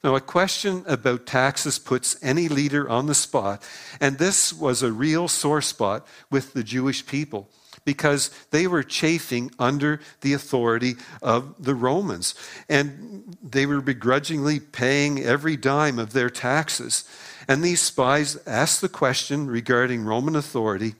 Now, 0.04 0.14
a 0.14 0.20
question 0.20 0.84
about 0.86 1.26
taxes 1.26 1.78
puts 1.78 2.22
any 2.22 2.48
leader 2.48 2.88
on 2.88 3.06
the 3.06 3.14
spot, 3.14 3.66
and 3.98 4.18
this 4.18 4.52
was 4.52 4.82
a 4.82 4.92
real 4.92 5.26
sore 5.26 5.62
spot 5.62 6.06
with 6.30 6.52
the 6.52 6.62
Jewish 6.62 7.06
people 7.06 7.48
because 7.86 8.30
they 8.50 8.66
were 8.66 8.82
chafing 8.82 9.50
under 9.58 10.00
the 10.20 10.34
authority 10.34 10.96
of 11.22 11.54
the 11.58 11.74
Romans. 11.74 12.34
And 12.68 13.36
they 13.42 13.64
were 13.64 13.80
begrudgingly 13.80 14.60
paying 14.60 15.20
every 15.22 15.56
dime 15.56 15.98
of 15.98 16.12
their 16.12 16.28
taxes. 16.28 17.08
And 17.48 17.62
these 17.62 17.80
spies 17.80 18.36
asked 18.46 18.82
the 18.82 18.88
question 18.90 19.46
regarding 19.46 20.04
Roman 20.04 20.36
authority, 20.36 20.96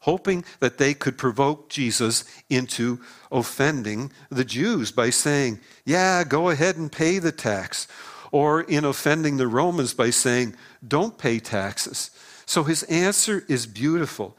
hoping 0.00 0.44
that 0.58 0.78
they 0.78 0.94
could 0.94 1.18
provoke 1.18 1.68
Jesus 1.68 2.24
into 2.48 2.98
offending 3.30 4.10
the 4.30 4.44
Jews 4.44 4.90
by 4.90 5.10
saying, 5.10 5.60
Yeah, 5.84 6.24
go 6.24 6.48
ahead 6.48 6.76
and 6.76 6.90
pay 6.90 7.18
the 7.18 7.32
tax. 7.32 7.86
Or 8.32 8.62
in 8.62 8.84
offending 8.84 9.36
the 9.36 9.48
Romans 9.48 9.92
by 9.92 10.10
saying, 10.10 10.56
Don't 10.86 11.18
pay 11.18 11.40
taxes. 11.40 12.10
So 12.46 12.64
his 12.64 12.84
answer 12.84 13.44
is 13.48 13.66
beautiful. 13.66 14.36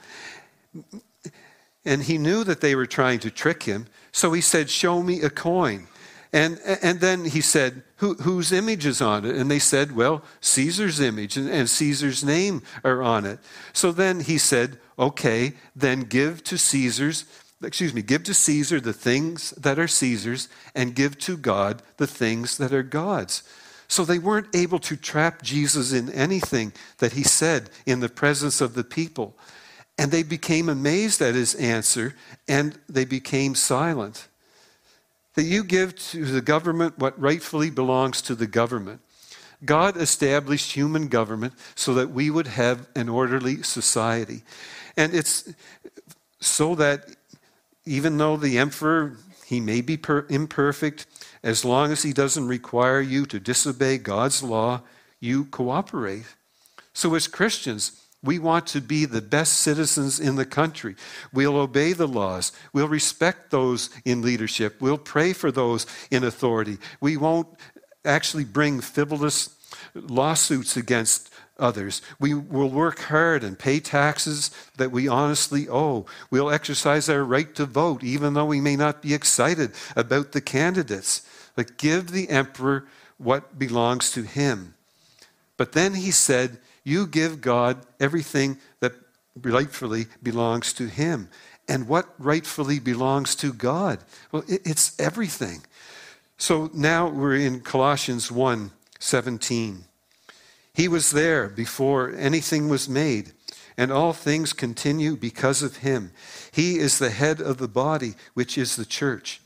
And 1.86 2.04
he 2.04 2.18
knew 2.18 2.44
that 2.44 2.62
they 2.62 2.76
were 2.76 2.86
trying 2.86 3.20
to 3.20 3.32
trick 3.32 3.64
him. 3.64 3.88
So 4.12 4.34
he 4.34 4.42
said, 4.42 4.70
Show 4.70 5.02
me 5.02 5.22
a 5.22 5.30
coin. 5.30 5.88
And, 6.34 6.60
and 6.82 7.00
then 7.02 7.26
he 7.26 7.42
said, 7.42 7.84
Who, 7.98 8.14
Whose 8.16 8.52
image 8.52 8.86
is 8.86 9.02
on 9.02 9.26
it? 9.26 9.36
And 9.36 9.50
they 9.50 9.60
said, 9.60 9.96
Well, 9.96 10.24
Caesar's 10.42 11.00
image 11.00 11.38
and, 11.38 11.50
and 11.50 11.70
Caesar's 11.70 12.24
name 12.24 12.62
are 12.84 13.02
on 13.02 13.26
it. 13.26 13.40
So 13.74 13.92
then 13.92 14.22
he 14.22 14.38
said, 14.38 14.78
Okay, 14.98 15.54
then 15.76 16.02
give 16.02 16.44
to 16.46 16.58
Caesar's, 16.58 17.26
excuse 17.64 17.94
me, 17.94 18.02
give 18.02 18.24
to 18.26 18.34
Caesar 18.34 18.80
the 18.80 18.94
things 18.94 19.52
that 19.52 19.80
are 19.80 19.88
Caesar's, 19.88 20.48
and 20.76 20.96
give 20.96 21.18
to 21.20 21.36
God 21.36 21.82
the 21.98 22.08
things 22.08 22.58
that 22.58 22.74
are 22.74 22.84
God's. 22.84 23.44
So 23.88 24.06
they 24.06 24.20
weren't 24.20 24.56
able 24.56 24.80
to 24.80 24.96
trap 24.96 25.42
Jesus 25.42 25.92
in 25.92 26.10
anything 26.12 26.72
that 27.00 27.12
he 27.12 27.24
said 27.24 27.70
in 27.86 28.00
the 28.00 28.08
presence 28.08 28.62
of 28.62 28.74
the 28.74 28.86
people. 28.86 29.36
And 29.98 30.12
they 30.12 30.24
became 30.24 30.70
amazed 30.70 31.22
at 31.22 31.36
his 31.36 31.54
answer 31.56 32.16
and 32.48 32.78
they 32.90 33.06
became 33.06 33.56
silent. 33.56 34.28
That 35.36 35.44
you 35.44 35.64
give 35.64 35.96
to 36.12 36.26
the 36.26 36.42
government 36.42 36.98
what 36.98 37.20
rightfully 37.20 37.70
belongs 37.70 38.22
to 38.24 38.36
the 38.36 38.48
government. 38.48 39.02
God 39.64 39.96
established 39.98 40.74
human 40.74 41.08
government 41.08 41.54
so 41.76 41.94
that 41.94 42.10
we 42.10 42.30
would 42.30 42.48
have 42.48 42.88
an 42.96 43.10
orderly 43.10 43.62
society. 43.62 44.42
And 44.98 45.14
it's 45.14 45.54
so 46.40 46.76
that 46.76 47.06
even 47.86 48.18
though 48.18 48.38
the 48.38 48.58
emperor, 48.58 49.18
he 49.46 49.60
may 49.60 49.82
be 49.82 49.98
per- 49.98 50.26
imperfect, 50.30 51.06
as 51.44 51.64
long 51.66 51.92
as 51.92 52.04
he 52.04 52.14
doesn't 52.14 52.48
require 52.48 53.02
you 53.02 53.26
to 53.28 53.40
disobey 53.40 53.98
God's 53.98 54.44
law, 54.44 54.82
you 55.20 55.46
cooperate. 55.46 56.26
So 56.94 57.14
as 57.16 57.28
Christians, 57.28 58.01
We 58.24 58.38
want 58.38 58.68
to 58.68 58.82
be 58.82 59.06
the 59.06 59.22
best 59.22 59.54
citizens 59.54 60.20
in 60.20 60.36
the 60.36 60.46
country. 60.46 60.96
We'll 61.34 61.58
obey 61.58 61.94
the 61.94 62.08
laws. 62.08 62.52
We'll 62.72 62.88
respect 62.88 63.50
those 63.50 63.90
in 64.06 64.22
leadership. 64.22 64.80
We'll 64.80 65.00
pray 65.00 65.34
for 65.34 65.52
those 65.52 65.88
in 66.12 66.24
authority. 66.24 66.78
We 67.00 67.18
won't 67.18 67.48
actually 68.06 68.46
bring 68.46 68.80
frivolous 68.82 69.56
lawsuits 69.96 70.78
against 70.78 71.34
others. 71.58 72.02
We 72.20 72.34
will 72.34 72.70
work 72.70 73.00
hard 73.00 73.44
and 73.44 73.58
pay 73.58 73.80
taxes 73.80 74.52
that 74.78 74.92
we 74.92 75.08
honestly 75.08 75.68
owe. 75.70 76.06
We'll 76.30 76.52
exercise 76.52 77.10
our 77.10 77.24
right 77.24 77.54
to 77.56 77.66
vote, 77.66 78.04
even 78.04 78.34
though 78.34 78.46
we 78.46 78.62
may 78.62 78.76
not 78.76 79.02
be 79.02 79.14
excited 79.14 79.72
about 79.96 80.32
the 80.32 80.42
candidates. 80.42 81.22
But 81.56 81.78
give 81.78 82.12
the 82.12 82.30
emperor 82.30 82.88
what 83.18 83.58
belongs 83.58 84.12
to 84.12 84.24
him. 84.24 84.74
But 85.58 85.74
then 85.74 85.94
he 85.94 86.12
said, 86.12 86.60
You 86.84 87.08
give 87.08 87.42
God 87.42 87.86
everything 88.00 88.58
that 88.80 88.94
rightfully 89.36 90.08
belongs 90.22 90.74
to 90.74 90.88
him. 90.88 91.30
And 91.68 91.88
what 91.88 92.14
rightfully 92.18 92.80
belongs 92.80 93.36
to 93.36 93.54
God? 93.54 94.00
Well, 94.32 94.44
it's 94.48 95.00
everything. 95.00 95.62
So 96.38 96.70
now 96.74 97.08
we're 97.08 97.36
in 97.36 97.62
Colossians 97.62 98.32
1 98.32 98.72
17. 99.00 99.86
He 100.74 100.88
was 100.88 101.12
there 101.12 101.50
before 101.50 102.14
anything 102.16 102.70
was 102.70 102.88
made, 102.88 103.34
and 103.78 103.92
all 103.92 104.14
things 104.14 104.54
continue 104.54 105.16
because 105.16 105.62
of 105.64 105.78
him. 105.78 106.12
He 106.52 106.78
is 106.78 106.98
the 107.00 107.10
head 107.10 107.42
of 107.42 107.58
the 107.58 107.68
body, 107.68 108.14
which 108.34 108.58
is 108.58 108.76
the 108.76 108.86
church. 108.86 109.42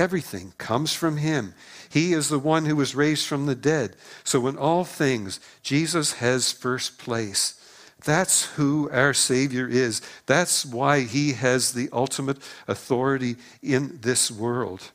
Everything 0.00 0.54
comes 0.56 0.94
from 0.94 1.18
him. 1.18 1.52
He 1.90 2.14
is 2.14 2.30
the 2.30 2.38
one 2.38 2.64
who 2.64 2.74
was 2.74 2.94
raised 2.94 3.26
from 3.26 3.44
the 3.44 3.54
dead. 3.54 3.96
So 4.24 4.46
in 4.46 4.56
all 4.56 4.82
things, 4.82 5.40
Jesus 5.62 6.14
has 6.14 6.52
first 6.52 6.98
place. 6.98 7.60
That's 8.02 8.46
who 8.52 8.88
our 8.90 9.12
Savior 9.12 9.68
is. 9.68 10.00
That's 10.24 10.64
why 10.64 11.00
he 11.00 11.34
has 11.34 11.74
the 11.74 11.90
ultimate 11.92 12.38
authority 12.66 13.36
in 13.62 13.98
this 14.00 14.30
world. 14.30 14.90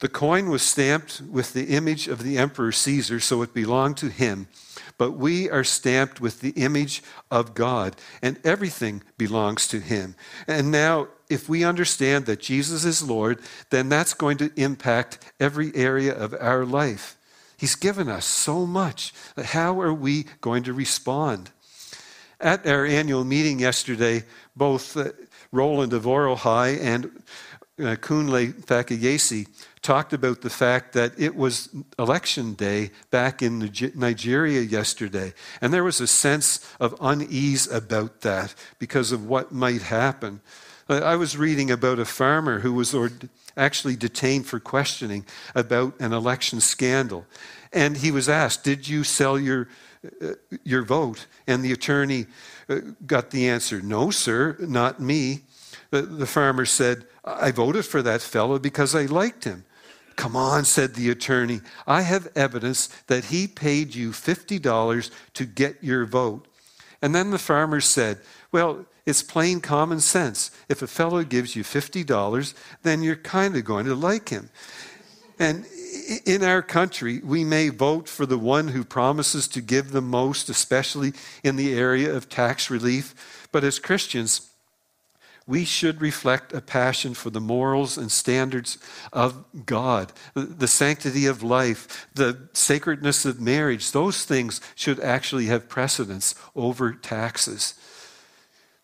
The 0.00 0.08
coin 0.08 0.48
was 0.48 0.62
stamped 0.62 1.20
with 1.20 1.52
the 1.52 1.74
image 1.74 2.06
of 2.06 2.22
the 2.22 2.38
Emperor 2.38 2.70
Caesar, 2.70 3.18
so 3.18 3.42
it 3.42 3.52
belonged 3.52 3.96
to 3.98 4.08
him. 4.08 4.46
But 4.96 5.12
we 5.12 5.50
are 5.50 5.64
stamped 5.64 6.20
with 6.20 6.40
the 6.40 6.50
image 6.50 7.02
of 7.30 7.54
God, 7.54 7.96
and 8.22 8.38
everything 8.44 9.02
belongs 9.16 9.66
to 9.68 9.80
him. 9.80 10.14
And 10.46 10.70
now, 10.70 11.08
if 11.28 11.48
we 11.48 11.64
understand 11.64 12.26
that 12.26 12.40
Jesus 12.40 12.84
is 12.84 13.02
Lord, 13.02 13.40
then 13.70 13.88
that's 13.88 14.14
going 14.14 14.38
to 14.38 14.52
impact 14.56 15.18
every 15.40 15.74
area 15.74 16.14
of 16.14 16.34
our 16.38 16.64
life. 16.64 17.16
He's 17.56 17.74
given 17.74 18.08
us 18.08 18.24
so 18.24 18.66
much. 18.66 19.12
How 19.36 19.80
are 19.80 19.92
we 19.92 20.26
going 20.40 20.62
to 20.64 20.72
respond? 20.72 21.50
At 22.40 22.68
our 22.68 22.86
annual 22.86 23.24
meeting 23.24 23.58
yesterday, 23.58 24.22
both 24.54 24.96
uh, 24.96 25.10
Roland 25.50 25.92
of 25.92 26.06
Oro 26.06 26.36
High 26.36 26.68
and 26.68 27.06
uh, 27.80 27.96
Kunle 27.96 28.52
Fakayesi 28.52 29.48
talked 29.82 30.12
about 30.12 30.40
the 30.40 30.50
fact 30.50 30.92
that 30.92 31.12
it 31.18 31.36
was 31.36 31.68
election 31.98 32.54
day 32.54 32.90
back 33.10 33.42
in 33.42 33.70
Nigeria 33.94 34.60
yesterday. 34.60 35.32
And 35.60 35.72
there 35.72 35.84
was 35.84 36.00
a 36.00 36.06
sense 36.06 36.64
of 36.80 36.94
unease 37.00 37.70
about 37.70 38.22
that 38.22 38.54
because 38.78 39.12
of 39.12 39.26
what 39.26 39.52
might 39.52 39.82
happen. 39.82 40.40
I 40.88 41.16
was 41.16 41.36
reading 41.36 41.70
about 41.70 41.98
a 41.98 42.06
farmer 42.06 42.60
who 42.60 42.72
was 42.72 42.94
actually 43.56 43.96
detained 43.96 44.46
for 44.46 44.58
questioning 44.58 45.26
about 45.54 45.94
an 46.00 46.12
election 46.12 46.60
scandal. 46.60 47.26
And 47.72 47.98
he 47.98 48.10
was 48.10 48.28
asked, 48.28 48.64
Did 48.64 48.88
you 48.88 49.04
sell 49.04 49.38
your, 49.38 49.68
uh, 50.22 50.32
your 50.64 50.82
vote? 50.84 51.26
And 51.46 51.62
the 51.62 51.72
attorney 51.72 52.26
uh, 52.70 52.76
got 53.06 53.30
the 53.30 53.48
answer, 53.48 53.82
No, 53.82 54.10
sir, 54.10 54.56
not 54.60 55.00
me. 55.00 55.40
The, 55.90 56.02
the 56.02 56.26
farmer 56.26 56.64
said, 56.64 57.04
I 57.24 57.50
voted 57.50 57.84
for 57.84 58.00
that 58.02 58.22
fellow 58.22 58.58
because 58.58 58.94
I 58.94 59.04
liked 59.04 59.44
him. 59.44 59.64
Come 60.18 60.34
on, 60.34 60.64
said 60.64 60.94
the 60.94 61.10
attorney. 61.10 61.60
I 61.86 62.02
have 62.02 62.26
evidence 62.34 62.88
that 63.06 63.26
he 63.26 63.46
paid 63.46 63.94
you 63.94 64.10
$50 64.10 65.10
to 65.34 65.44
get 65.46 65.76
your 65.80 66.06
vote. 66.06 66.48
And 67.00 67.14
then 67.14 67.30
the 67.30 67.38
farmer 67.38 67.80
said, 67.80 68.18
Well, 68.50 68.84
it's 69.06 69.22
plain 69.22 69.60
common 69.60 70.00
sense. 70.00 70.50
If 70.68 70.82
a 70.82 70.88
fellow 70.88 71.22
gives 71.22 71.54
you 71.54 71.62
$50, 71.62 72.52
then 72.82 73.04
you're 73.04 73.14
kind 73.14 73.54
of 73.54 73.64
going 73.64 73.86
to 73.86 73.94
like 73.94 74.30
him. 74.30 74.50
And 75.38 75.64
in 76.26 76.42
our 76.42 76.62
country, 76.62 77.20
we 77.20 77.44
may 77.44 77.68
vote 77.68 78.08
for 78.08 78.26
the 78.26 78.38
one 78.38 78.66
who 78.66 78.82
promises 78.82 79.46
to 79.46 79.60
give 79.60 79.92
the 79.92 80.02
most, 80.02 80.48
especially 80.48 81.12
in 81.44 81.54
the 81.54 81.74
area 81.74 82.12
of 82.12 82.28
tax 82.28 82.70
relief. 82.70 83.46
But 83.52 83.62
as 83.62 83.78
Christians, 83.78 84.47
we 85.48 85.64
should 85.64 86.02
reflect 86.02 86.52
a 86.52 86.60
passion 86.60 87.14
for 87.14 87.30
the 87.30 87.40
morals 87.40 87.96
and 87.96 88.12
standards 88.12 88.76
of 89.14 89.44
God, 89.64 90.12
the 90.34 90.68
sanctity 90.68 91.24
of 91.24 91.42
life, 91.42 92.06
the 92.14 92.48
sacredness 92.52 93.24
of 93.24 93.40
marriage. 93.40 93.90
Those 93.92 94.24
things 94.26 94.60
should 94.74 95.00
actually 95.00 95.46
have 95.46 95.68
precedence 95.68 96.34
over 96.54 96.92
taxes. 96.92 97.74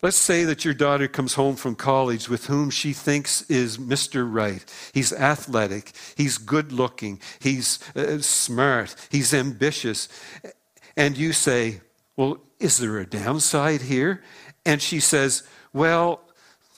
Let's 0.01 0.17
say 0.17 0.43
that 0.43 0.65
your 0.65 0.73
daughter 0.73 1.07
comes 1.07 1.35
home 1.35 1.55
from 1.55 1.75
college 1.75 2.27
with 2.29 2.47
whom 2.47 2.71
she 2.71 2.93
thinks 2.93 3.43
is 3.43 3.77
Mr. 3.77 4.27
Right. 4.27 4.65
He's 4.91 5.13
athletic, 5.13 5.93
he's 6.17 6.39
good 6.39 6.71
looking, 6.71 7.21
he's 7.39 7.79
uh, 7.95 8.19
smart, 8.19 8.95
he's 9.11 9.35
ambitious. 9.35 10.09
And 10.97 11.15
you 11.15 11.31
say, 11.31 11.81
Well, 12.17 12.39
is 12.59 12.79
there 12.79 12.97
a 12.97 13.05
downside 13.05 13.83
here? 13.83 14.23
And 14.65 14.81
she 14.81 14.99
says, 14.99 15.43
Well, 15.71 16.24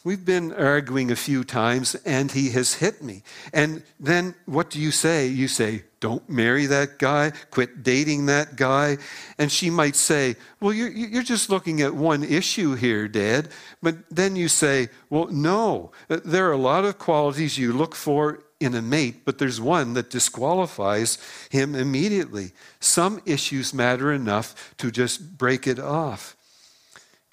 We've 0.07 0.23
been 0.23 0.53
arguing 0.53 1.11
a 1.11 1.17
few 1.17 1.43
times 1.43 1.93
and 2.05 2.31
he 2.31 2.51
has 2.51 2.75
hit 2.75 3.03
me. 3.03 3.23
And 3.51 3.83
then 3.99 4.35
what 4.45 4.69
do 4.69 4.79
you 4.79 4.89
say? 4.89 5.27
You 5.27 5.49
say, 5.49 5.83
don't 5.99 6.29
marry 6.29 6.65
that 6.65 6.97
guy, 6.97 7.33
quit 7.51 7.83
dating 7.83 8.27
that 8.27 8.55
guy. 8.55 8.99
And 9.37 9.51
she 9.51 9.69
might 9.69 9.97
say, 9.97 10.37
Well, 10.61 10.71
you're, 10.71 10.87
you're 10.87 11.23
just 11.23 11.49
looking 11.49 11.81
at 11.81 11.93
one 11.93 12.23
issue 12.23 12.75
here, 12.75 13.09
Dad. 13.09 13.49
But 13.83 13.97
then 14.09 14.37
you 14.37 14.47
say, 14.47 14.87
Well, 15.09 15.27
no, 15.27 15.91
there 16.07 16.47
are 16.47 16.53
a 16.53 16.57
lot 16.57 16.85
of 16.85 16.99
qualities 16.99 17.57
you 17.57 17.73
look 17.73 17.93
for 17.93 18.45
in 18.61 18.75
a 18.75 18.81
mate, 18.81 19.25
but 19.25 19.39
there's 19.39 19.59
one 19.59 19.93
that 19.95 20.09
disqualifies 20.09 21.17
him 21.49 21.75
immediately. 21.75 22.53
Some 22.79 23.21
issues 23.25 23.73
matter 23.73 24.13
enough 24.13 24.73
to 24.77 24.89
just 24.89 25.37
break 25.37 25.67
it 25.67 25.79
off. 25.79 26.36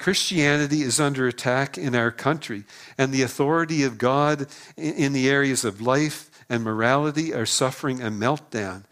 Christianity 0.04 0.82
is 0.82 1.00
under 1.00 1.26
attack 1.26 1.78
in 1.78 1.94
our 1.94 2.10
country, 2.10 2.64
and 2.98 3.10
the 3.10 3.22
authority 3.22 3.84
of 3.84 3.96
God 3.96 4.48
in 4.76 5.14
the 5.14 5.30
areas 5.30 5.64
of 5.64 5.80
life 5.80 6.30
and 6.46 6.62
morality 6.62 7.32
are 7.32 7.46
suffering 7.46 8.02
a 8.02 8.10
meltdown. 8.10 8.84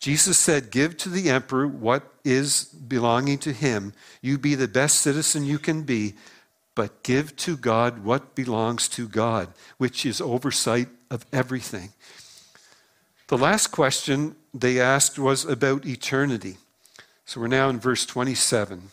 Jesus 0.00 0.36
said, 0.36 0.72
Give 0.72 0.96
to 0.96 1.08
the 1.08 1.30
emperor 1.30 1.68
what 1.68 2.12
is 2.24 2.64
belonging 2.64 3.38
to 3.38 3.52
him. 3.52 3.92
You 4.20 4.36
be 4.36 4.56
the 4.56 4.66
best 4.66 5.00
citizen 5.00 5.44
you 5.44 5.60
can 5.60 5.82
be, 5.82 6.14
but 6.74 7.04
give 7.04 7.36
to 7.36 7.56
God 7.56 8.02
what 8.02 8.34
belongs 8.34 8.88
to 8.88 9.06
God, 9.06 9.46
which 9.78 10.04
is 10.04 10.20
oversight 10.20 10.88
of 11.08 11.24
everything. 11.32 11.90
The 13.28 13.38
last 13.38 13.68
question 13.68 14.34
they 14.52 14.80
asked 14.80 15.20
was 15.20 15.44
about 15.44 15.86
eternity. 15.86 16.56
So 17.26 17.40
we're 17.40 17.46
now 17.46 17.68
in 17.68 17.78
verse 17.78 18.04
27. 18.04 18.90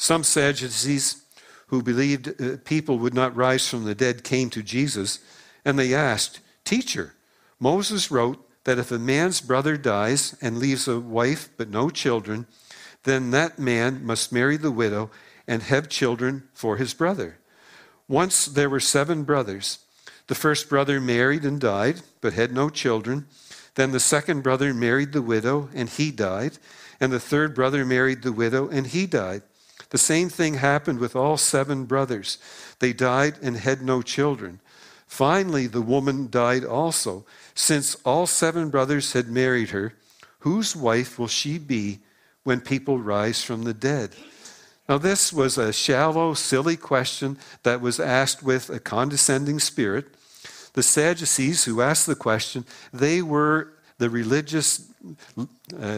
Some 0.00 0.24
Sadducees 0.24 1.26
who 1.66 1.82
believed 1.82 2.40
uh, 2.40 2.56
people 2.64 2.98
would 3.00 3.12
not 3.12 3.36
rise 3.36 3.68
from 3.68 3.84
the 3.84 3.94
dead 3.94 4.24
came 4.24 4.48
to 4.48 4.62
Jesus 4.62 5.18
and 5.62 5.78
they 5.78 5.92
asked, 5.92 6.40
Teacher, 6.64 7.12
Moses 7.58 8.10
wrote 8.10 8.42
that 8.64 8.78
if 8.78 8.90
a 8.90 8.98
man's 8.98 9.42
brother 9.42 9.76
dies 9.76 10.34
and 10.40 10.56
leaves 10.56 10.88
a 10.88 10.98
wife 10.98 11.50
but 11.58 11.68
no 11.68 11.90
children, 11.90 12.46
then 13.04 13.30
that 13.32 13.58
man 13.58 14.02
must 14.02 14.32
marry 14.32 14.56
the 14.56 14.70
widow 14.70 15.10
and 15.46 15.64
have 15.64 15.90
children 15.90 16.44
for 16.54 16.78
his 16.78 16.94
brother. 16.94 17.36
Once 18.08 18.46
there 18.46 18.70
were 18.70 18.80
seven 18.80 19.24
brothers. 19.24 19.80
The 20.28 20.34
first 20.34 20.70
brother 20.70 20.98
married 20.98 21.44
and 21.44 21.60
died, 21.60 22.00
but 22.22 22.32
had 22.32 22.54
no 22.54 22.70
children. 22.70 23.26
Then 23.74 23.92
the 23.92 24.00
second 24.00 24.44
brother 24.44 24.72
married 24.72 25.12
the 25.12 25.20
widow, 25.20 25.68
and 25.74 25.90
he 25.90 26.10
died. 26.10 26.56
And 26.98 27.12
the 27.12 27.20
third 27.20 27.54
brother 27.54 27.84
married 27.84 28.22
the 28.22 28.32
widow, 28.32 28.66
and 28.70 28.86
he 28.86 29.04
died. 29.06 29.42
The 29.90 29.98
same 29.98 30.28
thing 30.28 30.54
happened 30.54 30.98
with 30.98 31.14
all 31.14 31.36
seven 31.36 31.84
brothers. 31.84 32.38
They 32.78 32.92
died 32.92 33.34
and 33.42 33.56
had 33.56 33.82
no 33.82 34.02
children. 34.02 34.60
Finally, 35.06 35.66
the 35.66 35.82
woman 35.82 36.30
died 36.30 36.64
also. 36.64 37.24
Since 37.54 37.96
all 38.04 38.26
seven 38.26 38.70
brothers 38.70 39.12
had 39.12 39.28
married 39.28 39.70
her, 39.70 39.94
whose 40.40 40.76
wife 40.76 41.18
will 41.18 41.28
she 41.28 41.58
be 41.58 41.98
when 42.44 42.60
people 42.60 42.98
rise 42.98 43.42
from 43.42 43.64
the 43.64 43.74
dead? 43.74 44.14
Now, 44.88 44.98
this 44.98 45.32
was 45.32 45.58
a 45.58 45.72
shallow, 45.72 46.34
silly 46.34 46.76
question 46.76 47.38
that 47.64 47.80
was 47.80 48.00
asked 48.00 48.42
with 48.42 48.70
a 48.70 48.80
condescending 48.80 49.58
spirit. 49.58 50.06
The 50.72 50.82
Sadducees 50.82 51.64
who 51.64 51.80
asked 51.80 52.06
the 52.06 52.14
question, 52.14 52.64
they 52.92 53.22
were 53.22 53.72
the 53.98 54.10
religious 54.10 54.88
uh, 55.36 55.44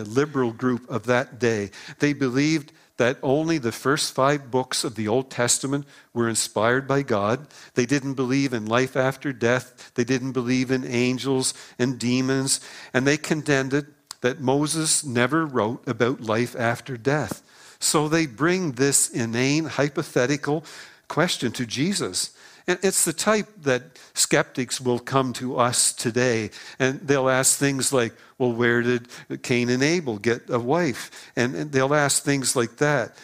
liberal 0.06 0.52
group 0.52 0.88
of 0.90 1.04
that 1.06 1.38
day. 1.38 1.70
They 2.00 2.12
believed 2.12 2.72
that 2.96 3.18
only 3.22 3.58
the 3.58 3.72
first 3.72 4.14
five 4.14 4.50
books 4.50 4.84
of 4.84 4.94
the 4.94 5.08
Old 5.08 5.30
Testament 5.30 5.86
were 6.12 6.28
inspired 6.28 6.86
by 6.86 7.02
God. 7.02 7.46
They 7.74 7.86
didn't 7.86 8.14
believe 8.14 8.52
in 8.52 8.66
life 8.66 8.96
after 8.96 9.32
death. 9.32 9.92
They 9.94 10.04
didn't 10.04 10.32
believe 10.32 10.70
in 10.70 10.84
angels 10.84 11.54
and 11.78 11.98
demons. 11.98 12.60
And 12.92 13.06
they 13.06 13.16
contended 13.16 13.86
that 14.20 14.40
Moses 14.40 15.04
never 15.04 15.46
wrote 15.46 15.86
about 15.88 16.20
life 16.20 16.54
after 16.56 16.96
death. 16.96 17.42
So 17.78 18.08
they 18.08 18.26
bring 18.26 18.72
this 18.72 19.10
inane, 19.10 19.64
hypothetical 19.64 20.64
question 21.08 21.52
to 21.52 21.66
Jesus. 21.66 22.30
And 22.66 22.78
it's 22.82 23.04
the 23.04 23.12
type 23.12 23.48
that 23.62 23.82
skeptics 24.14 24.80
will 24.80 25.00
come 25.00 25.32
to 25.34 25.58
us 25.58 25.92
today, 25.92 26.50
and 26.78 27.00
they'll 27.00 27.28
ask 27.28 27.58
things 27.58 27.92
like, 27.92 28.14
Well, 28.38 28.52
where 28.52 28.82
did 28.82 29.08
Cain 29.42 29.68
and 29.68 29.82
Abel 29.82 30.18
get 30.18 30.48
a 30.48 30.60
wife? 30.60 31.32
And, 31.34 31.54
and 31.56 31.72
they'll 31.72 31.94
ask 31.94 32.22
things 32.22 32.54
like 32.54 32.76
that. 32.76 33.16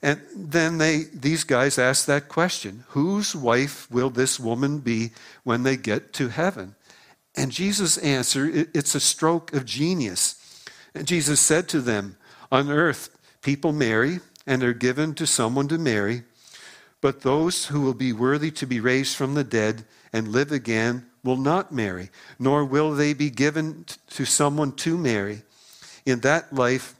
And 0.00 0.20
then 0.34 0.78
they, 0.78 1.04
these 1.12 1.42
guys 1.42 1.78
ask 1.78 2.06
that 2.06 2.28
question 2.28 2.84
Whose 2.88 3.34
wife 3.34 3.90
will 3.90 4.10
this 4.10 4.38
woman 4.38 4.78
be 4.78 5.10
when 5.42 5.64
they 5.64 5.76
get 5.76 6.12
to 6.14 6.28
heaven? 6.28 6.76
And 7.36 7.52
Jesus' 7.52 7.98
answer, 7.98 8.48
it's 8.74 8.94
a 8.94 9.00
stroke 9.00 9.52
of 9.52 9.64
genius. 9.64 10.36
And 10.94 11.06
Jesus 11.06 11.40
said 11.40 11.68
to 11.68 11.80
them, 11.80 12.16
On 12.50 12.70
earth, 12.70 13.10
people 13.42 13.72
marry 13.72 14.20
and 14.46 14.62
are 14.62 14.72
given 14.72 15.14
to 15.14 15.26
someone 15.26 15.68
to 15.68 15.78
marry, 15.78 16.22
but 17.00 17.20
those 17.20 17.66
who 17.66 17.80
will 17.80 17.94
be 17.94 18.12
worthy 18.12 18.50
to 18.50 18.66
be 18.66 18.80
raised 18.80 19.16
from 19.16 19.34
the 19.34 19.44
dead 19.44 19.84
and 20.12 20.28
live 20.28 20.50
again 20.52 21.06
will 21.22 21.36
not 21.36 21.72
marry, 21.72 22.10
nor 22.38 22.64
will 22.64 22.92
they 22.92 23.12
be 23.12 23.30
given 23.30 23.84
to 24.10 24.24
someone 24.24 24.72
to 24.72 24.96
marry. 24.96 25.42
In 26.06 26.20
that 26.20 26.52
life, 26.52 26.94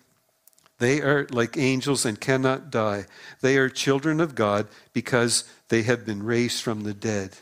they 0.79 1.01
are 1.01 1.27
like 1.31 1.57
angels 1.57 2.05
and 2.05 2.21
cannot 2.21 2.71
die. 2.71 3.07
They 3.41 3.57
are 3.57 3.69
children 3.69 4.21
of 4.21 4.35
God 4.35 4.69
because 4.93 5.45
they 5.69 5.83
have 5.83 6.07
been 6.07 6.23
raised 6.23 6.63
from 6.63 6.83
the 6.83 6.95
dead. 6.95 7.37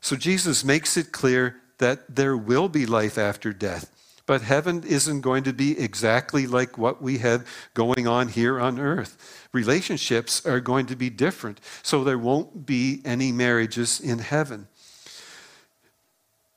So 0.00 0.16
Jesus 0.16 0.64
makes 0.64 0.96
it 0.96 1.12
clear 1.12 1.60
that 1.78 2.14
there 2.14 2.36
will 2.36 2.68
be 2.68 2.86
life 2.86 3.18
after 3.18 3.52
death. 3.52 3.90
But 4.26 4.42
heaven 4.42 4.84
isn't 4.84 5.20
going 5.20 5.44
to 5.44 5.52
be 5.52 5.78
exactly 5.78 6.46
like 6.46 6.78
what 6.78 7.02
we 7.02 7.18
have 7.18 7.46
going 7.74 8.06
on 8.06 8.28
here 8.28 8.60
on 8.60 8.78
earth. 8.78 9.48
Relationships 9.52 10.46
are 10.46 10.60
going 10.60 10.86
to 10.86 10.96
be 10.96 11.10
different, 11.10 11.60
so 11.82 12.04
there 12.04 12.18
won't 12.18 12.64
be 12.64 13.02
any 13.04 13.32
marriages 13.32 14.00
in 14.00 14.20
heaven. 14.20 14.68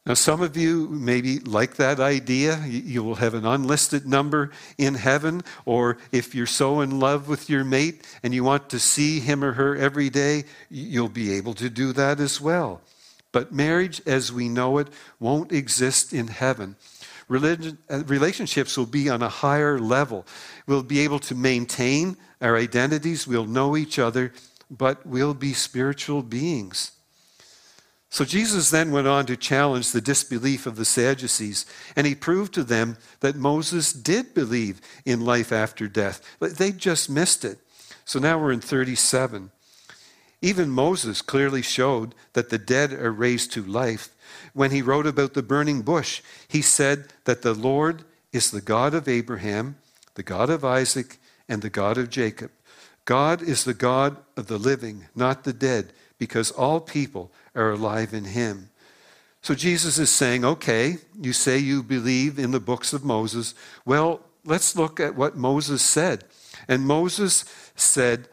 Now, 0.06 0.14
some 0.14 0.44
of 0.44 0.56
you 0.56 0.88
maybe 0.90 1.40
like 1.40 1.78
that 1.78 2.00
idea. 2.00 2.64
You 2.68 3.04
will 3.04 3.16
have 3.16 3.34
an 3.34 3.46
unlisted 3.46 4.06
number 4.06 4.52
in 4.78 4.94
heaven, 4.94 5.42
or 5.66 5.98
if 6.12 6.36
you're 6.36 6.46
so 6.46 6.82
in 6.82 7.00
love 7.00 7.28
with 7.28 7.50
your 7.50 7.64
mate 7.64 8.06
and 8.22 8.32
you 8.32 8.44
want 8.44 8.70
to 8.70 8.80
see 8.80 9.20
him 9.20 9.44
or 9.44 9.54
her 9.54 9.76
every 9.76 10.12
day, 10.12 10.44
you'll 10.70 11.10
be 11.10 11.34
able 11.34 11.56
to 11.56 11.72
do 11.72 11.92
that 11.94 12.20
as 12.20 12.40
well. 12.40 12.82
But 13.32 13.52
marriage 13.52 14.00
as 14.06 14.32
we 14.32 14.48
know 14.48 14.78
it 14.78 14.90
won't 15.20 15.52
exist 15.52 16.14
in 16.14 16.28
heaven. 16.28 16.76
Religion, 17.28 17.78
uh, 17.90 18.04
relationships 18.06 18.78
will 18.78 18.86
be 18.86 19.10
on 19.10 19.22
a 19.22 19.30
higher 19.30 19.80
level. 19.80 20.26
We'll 20.68 20.84
be 20.84 21.00
able 21.00 21.20
to 21.20 21.36
maintain 21.36 22.18
our 22.42 22.56
identities, 22.56 23.26
we'll 23.26 23.46
know 23.46 23.76
each 23.76 23.98
other, 23.98 24.34
but 24.70 25.06
we'll 25.06 25.34
be 25.34 25.54
spiritual 25.54 26.22
beings. 26.22 26.92
So 28.10 28.24
Jesus 28.24 28.70
then 28.70 28.92
went 28.92 29.08
on 29.08 29.26
to 29.26 29.36
challenge 29.36 29.92
the 29.92 30.02
disbelief 30.02 30.66
of 30.66 30.78
the 30.78 30.86
Sadducees, 30.86 31.66
and 31.96 32.08
he 32.08 32.16
proved 32.16 32.54
to 32.54 32.64
them 32.64 32.98
that 33.20 33.36
Moses 33.36 33.92
did 33.92 34.34
believe 34.34 34.80
in 35.06 35.26
life 35.26 35.52
after 35.52 35.88
death. 35.88 36.22
But 36.40 36.58
they 36.58 36.72
just 36.72 37.10
missed 37.10 37.44
it. 37.44 37.60
So 38.06 38.20
now 38.20 38.40
we're 38.40 38.52
in 38.52 38.62
37. 38.62 39.52
Even 40.46 40.70
Moses 40.70 41.24
clearly 41.24 41.64
showed 41.64 42.14
that 42.34 42.52
the 42.52 42.60
dead 42.60 42.94
are 42.94 43.12
raised 43.12 43.52
to 43.54 43.64
life 43.64 44.10
when 44.54 44.70
he 44.70 44.84
wrote 44.84 45.08
about 45.08 45.34
the 45.34 45.42
burning 45.42 45.82
bush, 45.82 46.22
he 46.48 46.62
said 46.62 47.08
that 47.24 47.42
the 47.42 47.56
Lord 47.56 48.04
is 48.32 48.52
the 48.52 48.62
God 48.62 48.94
of 48.94 49.08
Abraham, 49.08 49.78
the 50.14 50.22
God 50.22 50.52
of 50.52 50.64
Isaac, 50.64 51.18
and 51.50 51.64
the 51.64 51.72
God 51.72 51.98
of 51.98 52.12
Jacob. 52.12 52.52
God 53.06 53.42
is 53.42 53.64
the 53.64 53.74
God 53.74 54.18
of 54.38 54.46
the 54.46 54.60
living, 54.60 55.08
not 55.16 55.46
the 55.46 55.54
dead, 55.54 55.94
because 56.20 56.52
all 56.52 56.80
people 56.80 57.32
are 57.56 57.72
alive 57.72 58.14
in 58.14 58.26
him. 58.26 58.70
So 59.42 59.56
Jesus 59.56 59.98
is 59.98 60.12
saying, 60.12 60.46
okay, 60.46 60.98
you 61.20 61.34
say 61.34 61.58
you 61.58 61.82
believe 61.82 62.38
in 62.38 62.52
the 62.52 62.60
books 62.60 62.94
of 62.94 63.04
Moses. 63.04 63.56
Well, 63.84 64.22
let's 64.44 64.76
look 64.76 65.00
at 65.00 65.16
what 65.16 65.36
Moses 65.36 65.82
said. 65.82 66.24
And 66.68 66.86
Moses 66.86 67.46
said 67.76 68.28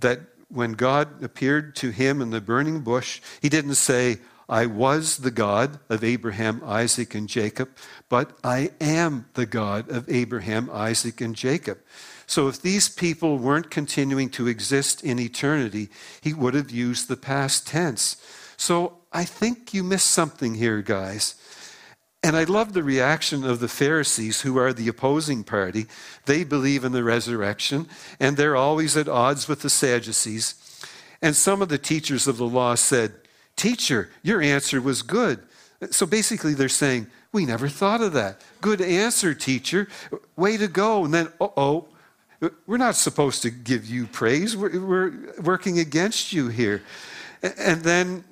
that 0.00 0.20
when 0.48 0.72
God 0.72 1.22
appeared 1.22 1.76
to 1.76 1.90
him 1.90 2.20
in 2.20 2.30
the 2.30 2.40
burning 2.40 2.80
bush, 2.80 3.20
he 3.40 3.48
didn't 3.48 3.74
say, 3.74 4.18
I 4.48 4.64
was 4.64 5.18
the 5.18 5.30
God 5.30 5.78
of 5.90 6.02
Abraham, 6.02 6.62
Isaac, 6.64 7.14
and 7.14 7.28
Jacob, 7.28 7.68
but 8.08 8.32
I 8.42 8.70
am 8.80 9.26
the 9.34 9.44
God 9.44 9.90
of 9.90 10.08
Abraham, 10.08 10.70
Isaac, 10.72 11.20
and 11.20 11.36
Jacob. 11.36 11.78
So 12.26 12.48
if 12.48 12.60
these 12.60 12.88
people 12.88 13.38
weren't 13.38 13.70
continuing 13.70 14.30
to 14.30 14.48
exist 14.48 15.04
in 15.04 15.18
eternity, 15.18 15.90
he 16.22 16.32
would 16.32 16.54
have 16.54 16.70
used 16.70 17.08
the 17.08 17.16
past 17.16 17.66
tense. 17.66 18.16
So 18.56 18.98
I 19.12 19.24
think 19.24 19.74
you 19.74 19.84
missed 19.84 20.10
something 20.10 20.54
here, 20.54 20.80
guys. 20.80 21.34
And 22.28 22.36
I 22.36 22.44
love 22.44 22.74
the 22.74 22.82
reaction 22.82 23.42
of 23.42 23.58
the 23.58 23.68
Pharisees, 23.68 24.42
who 24.42 24.58
are 24.58 24.74
the 24.74 24.86
opposing 24.86 25.44
party. 25.44 25.86
They 26.26 26.44
believe 26.44 26.84
in 26.84 26.92
the 26.92 27.02
resurrection, 27.02 27.88
and 28.20 28.36
they're 28.36 28.54
always 28.54 28.98
at 28.98 29.08
odds 29.08 29.48
with 29.48 29.62
the 29.62 29.70
Sadducees. 29.70 30.54
And 31.22 31.34
some 31.34 31.62
of 31.62 31.70
the 31.70 31.78
teachers 31.78 32.28
of 32.28 32.36
the 32.36 32.44
law 32.44 32.74
said, 32.74 33.14
Teacher, 33.56 34.10
your 34.22 34.42
answer 34.42 34.78
was 34.78 35.00
good. 35.00 35.40
So 35.90 36.04
basically, 36.04 36.52
they're 36.52 36.68
saying, 36.68 37.06
We 37.32 37.46
never 37.46 37.66
thought 37.66 38.02
of 38.02 38.12
that. 38.12 38.44
Good 38.60 38.82
answer, 38.82 39.32
teacher. 39.32 39.88
Way 40.36 40.58
to 40.58 40.68
go. 40.68 41.06
And 41.06 41.14
then, 41.14 41.28
uh 41.40 41.48
oh, 41.56 41.88
we're 42.66 42.76
not 42.76 42.96
supposed 42.96 43.40
to 43.40 43.50
give 43.50 43.86
you 43.86 44.06
praise. 44.06 44.54
We're, 44.54 44.78
we're 44.78 45.32
working 45.40 45.78
against 45.78 46.34
you 46.34 46.48
here. 46.48 46.82
And 47.42 47.80
then, 47.80 48.22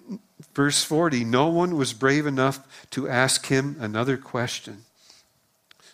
verse 0.54 0.84
40 0.84 1.24
no 1.24 1.48
one 1.48 1.76
was 1.76 1.92
brave 1.92 2.26
enough 2.26 2.86
to 2.90 3.08
ask 3.08 3.46
him 3.46 3.76
another 3.78 4.16
question. 4.16 4.84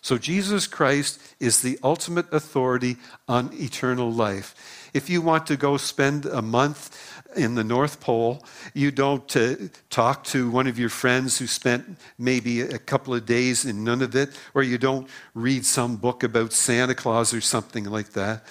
So, 0.01 0.17
Jesus 0.17 0.67
Christ 0.67 1.21
is 1.39 1.61
the 1.61 1.79
ultimate 1.81 2.25
authority 2.33 2.97
on 3.25 3.51
eternal 3.53 4.11
life. 4.11 4.89
If 4.93 5.09
you 5.09 5.21
want 5.21 5.47
to 5.47 5.55
go 5.55 5.77
spend 5.77 6.25
a 6.25 6.41
month 6.41 7.22
in 7.35 7.55
the 7.55 7.63
North 7.63 7.99
Pole. 7.99 8.43
You 8.73 8.91
don't 8.91 9.35
uh, 9.35 9.55
talk 9.89 10.23
to 10.25 10.49
one 10.49 10.67
of 10.67 10.79
your 10.79 10.89
friends 10.89 11.37
who 11.37 11.47
spent 11.47 11.97
maybe 12.17 12.61
a 12.61 12.77
couple 12.77 13.13
of 13.13 13.25
days 13.25 13.65
in 13.65 13.83
Nunavut, 13.83 14.35
or 14.53 14.63
you 14.63 14.77
don't 14.77 15.07
read 15.33 15.65
some 15.65 15.95
book 15.95 16.23
about 16.23 16.53
Santa 16.53 16.95
Claus 16.95 17.33
or 17.33 17.41
something 17.41 17.85
like 17.85 18.09
that. 18.11 18.45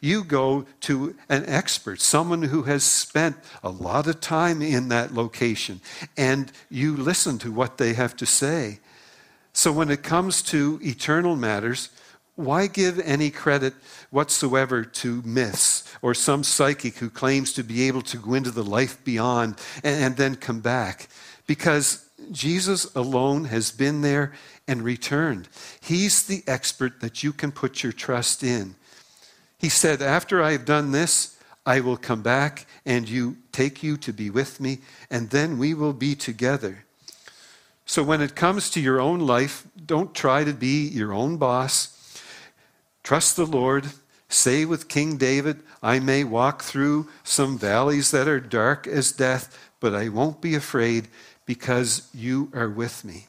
You 0.00 0.24
go 0.24 0.66
to 0.82 1.16
an 1.28 1.44
expert, 1.46 2.00
someone 2.00 2.42
who 2.42 2.62
has 2.64 2.84
spent 2.84 3.36
a 3.62 3.70
lot 3.70 4.06
of 4.06 4.20
time 4.20 4.62
in 4.62 4.88
that 4.88 5.14
location, 5.14 5.80
and 6.16 6.50
you 6.70 6.96
listen 6.96 7.38
to 7.38 7.52
what 7.52 7.78
they 7.78 7.94
have 7.94 8.16
to 8.16 8.26
say. 8.26 8.80
So 9.52 9.72
when 9.72 9.90
it 9.90 10.02
comes 10.02 10.42
to 10.42 10.78
eternal 10.82 11.36
matters, 11.36 11.90
why 12.44 12.66
give 12.66 12.98
any 13.00 13.30
credit 13.30 13.74
whatsoever 14.10 14.84
to 14.84 15.22
myths 15.22 15.84
or 16.02 16.14
some 16.14 16.42
psychic 16.42 16.96
who 16.96 17.10
claims 17.10 17.52
to 17.54 17.62
be 17.62 17.86
able 17.86 18.02
to 18.02 18.16
go 18.16 18.34
into 18.34 18.50
the 18.50 18.64
life 18.64 19.02
beyond 19.04 19.56
and, 19.84 20.04
and 20.04 20.16
then 20.16 20.36
come 20.36 20.60
back? 20.60 21.08
Because 21.46 22.08
Jesus 22.30 22.94
alone 22.94 23.44
has 23.46 23.70
been 23.70 24.02
there 24.02 24.32
and 24.66 24.82
returned. 24.82 25.48
He's 25.80 26.22
the 26.22 26.42
expert 26.46 27.00
that 27.00 27.22
you 27.22 27.32
can 27.32 27.52
put 27.52 27.82
your 27.82 27.92
trust 27.92 28.42
in. 28.42 28.76
He 29.58 29.68
said, 29.68 30.00
After 30.00 30.42
I 30.42 30.52
have 30.52 30.64
done 30.64 30.92
this, 30.92 31.36
I 31.66 31.80
will 31.80 31.96
come 31.96 32.22
back 32.22 32.66
and 32.86 33.08
you 33.08 33.36
take 33.52 33.82
you 33.82 33.96
to 33.98 34.12
be 34.12 34.30
with 34.30 34.60
me, 34.60 34.78
and 35.10 35.30
then 35.30 35.58
we 35.58 35.74
will 35.74 35.92
be 35.92 36.14
together. 36.14 36.84
So 37.84 38.02
when 38.02 38.20
it 38.20 38.36
comes 38.36 38.70
to 38.70 38.80
your 38.80 39.00
own 39.00 39.20
life, 39.20 39.66
don't 39.84 40.14
try 40.14 40.44
to 40.44 40.54
be 40.54 40.86
your 40.86 41.12
own 41.12 41.36
boss. 41.36 41.99
Trust 43.02 43.36
the 43.36 43.46
Lord. 43.46 43.86
Say 44.28 44.64
with 44.64 44.88
King 44.88 45.16
David, 45.16 45.60
I 45.82 45.98
may 45.98 46.22
walk 46.22 46.62
through 46.62 47.08
some 47.24 47.58
valleys 47.58 48.12
that 48.12 48.28
are 48.28 48.38
dark 48.38 48.86
as 48.86 49.10
death, 49.10 49.58
but 49.80 49.94
I 49.94 50.08
won't 50.08 50.40
be 50.40 50.54
afraid 50.54 51.08
because 51.46 52.08
you 52.14 52.48
are 52.54 52.68
with 52.68 53.04
me. 53.04 53.26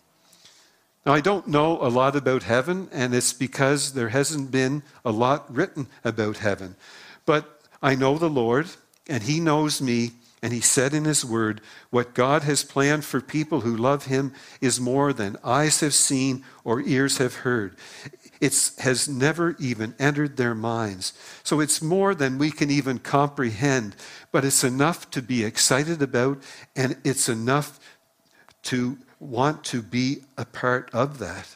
Now, 1.04 1.14
I 1.14 1.22
don't 1.22 1.48
know 1.48 1.82
a 1.82 1.90
lot 1.90 2.16
about 2.16 2.44
heaven, 2.44 2.88
and 2.92 3.16
it's 3.16 3.34
because 3.34 3.94
there 3.94 4.10
hasn't 4.10 4.52
been 4.52 4.84
a 5.04 5.12
lot 5.12 5.52
written 5.52 5.88
about 6.04 6.38
heaven. 6.38 6.76
But 7.26 7.62
I 7.82 7.96
know 7.96 8.20
the 8.20 8.30
Lord, 8.30 8.68
and 9.08 9.24
He 9.24 9.40
knows 9.40 9.82
me, 9.82 10.12
And 10.44 10.54
he 10.54 10.62
said 10.62 10.94
in 10.94 11.06
his 11.06 11.24
word, 11.24 11.62
What 11.92 12.16
God 12.16 12.44
has 12.44 12.64
planned 12.64 13.06
for 13.06 13.22
people 13.22 13.62
who 13.62 13.78
love 13.78 14.06
him 14.06 14.34
is 14.60 14.80
more 14.80 15.14
than 15.14 15.38
eyes 15.44 15.82
have 15.82 15.94
seen 15.94 16.44
or 16.64 16.82
ears 16.82 17.20
have 17.20 17.36
heard. 17.36 17.76
It 18.42 18.72
has 18.80 19.08
never 19.08 19.56
even 19.60 19.94
entered 20.00 20.36
their 20.36 20.56
minds. 20.56 21.14
So 21.44 21.60
it's 21.60 21.80
more 21.80 22.16
than 22.16 22.40
we 22.40 22.50
can 22.50 22.72
even 22.72 22.98
comprehend, 22.98 23.96
but 24.32 24.44
it's 24.44 24.64
enough 24.64 25.12
to 25.12 25.22
be 25.22 25.44
excited 25.44 26.02
about, 26.02 26.42
and 26.76 26.98
it's 27.04 27.30
enough 27.30 27.80
to 28.64 28.98
want 29.20 29.64
to 29.66 29.84
be 29.84 30.24
a 30.40 30.46
part 30.46 30.90
of 30.92 31.20
that. 31.20 31.56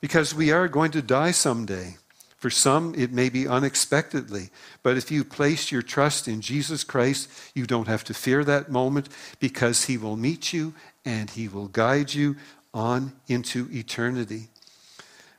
Because 0.00 0.34
we 0.34 0.50
are 0.50 0.66
going 0.66 0.90
to 0.90 1.02
die 1.02 1.30
someday. 1.30 1.96
For 2.38 2.50
some, 2.50 2.94
it 2.96 3.12
may 3.12 3.28
be 3.28 3.48
unexpectedly. 3.48 4.50
But 4.82 4.96
if 4.96 5.10
you 5.10 5.24
place 5.24 5.72
your 5.72 5.82
trust 5.82 6.26
in 6.28 6.40
Jesus 6.40 6.82
Christ, 6.82 7.28
you 7.54 7.66
don't 7.66 7.88
have 7.88 8.04
to 8.04 8.14
fear 8.14 8.42
that 8.44 8.70
moment 8.70 9.08
because 9.38 9.84
He 9.84 9.96
will 9.96 10.16
meet 10.16 10.52
you 10.52 10.74
and 11.04 11.30
He 11.30 11.46
will 11.48 11.68
guide 11.68 12.14
you 12.14 12.36
on 12.74 13.12
into 13.28 13.68
eternity. 13.72 14.48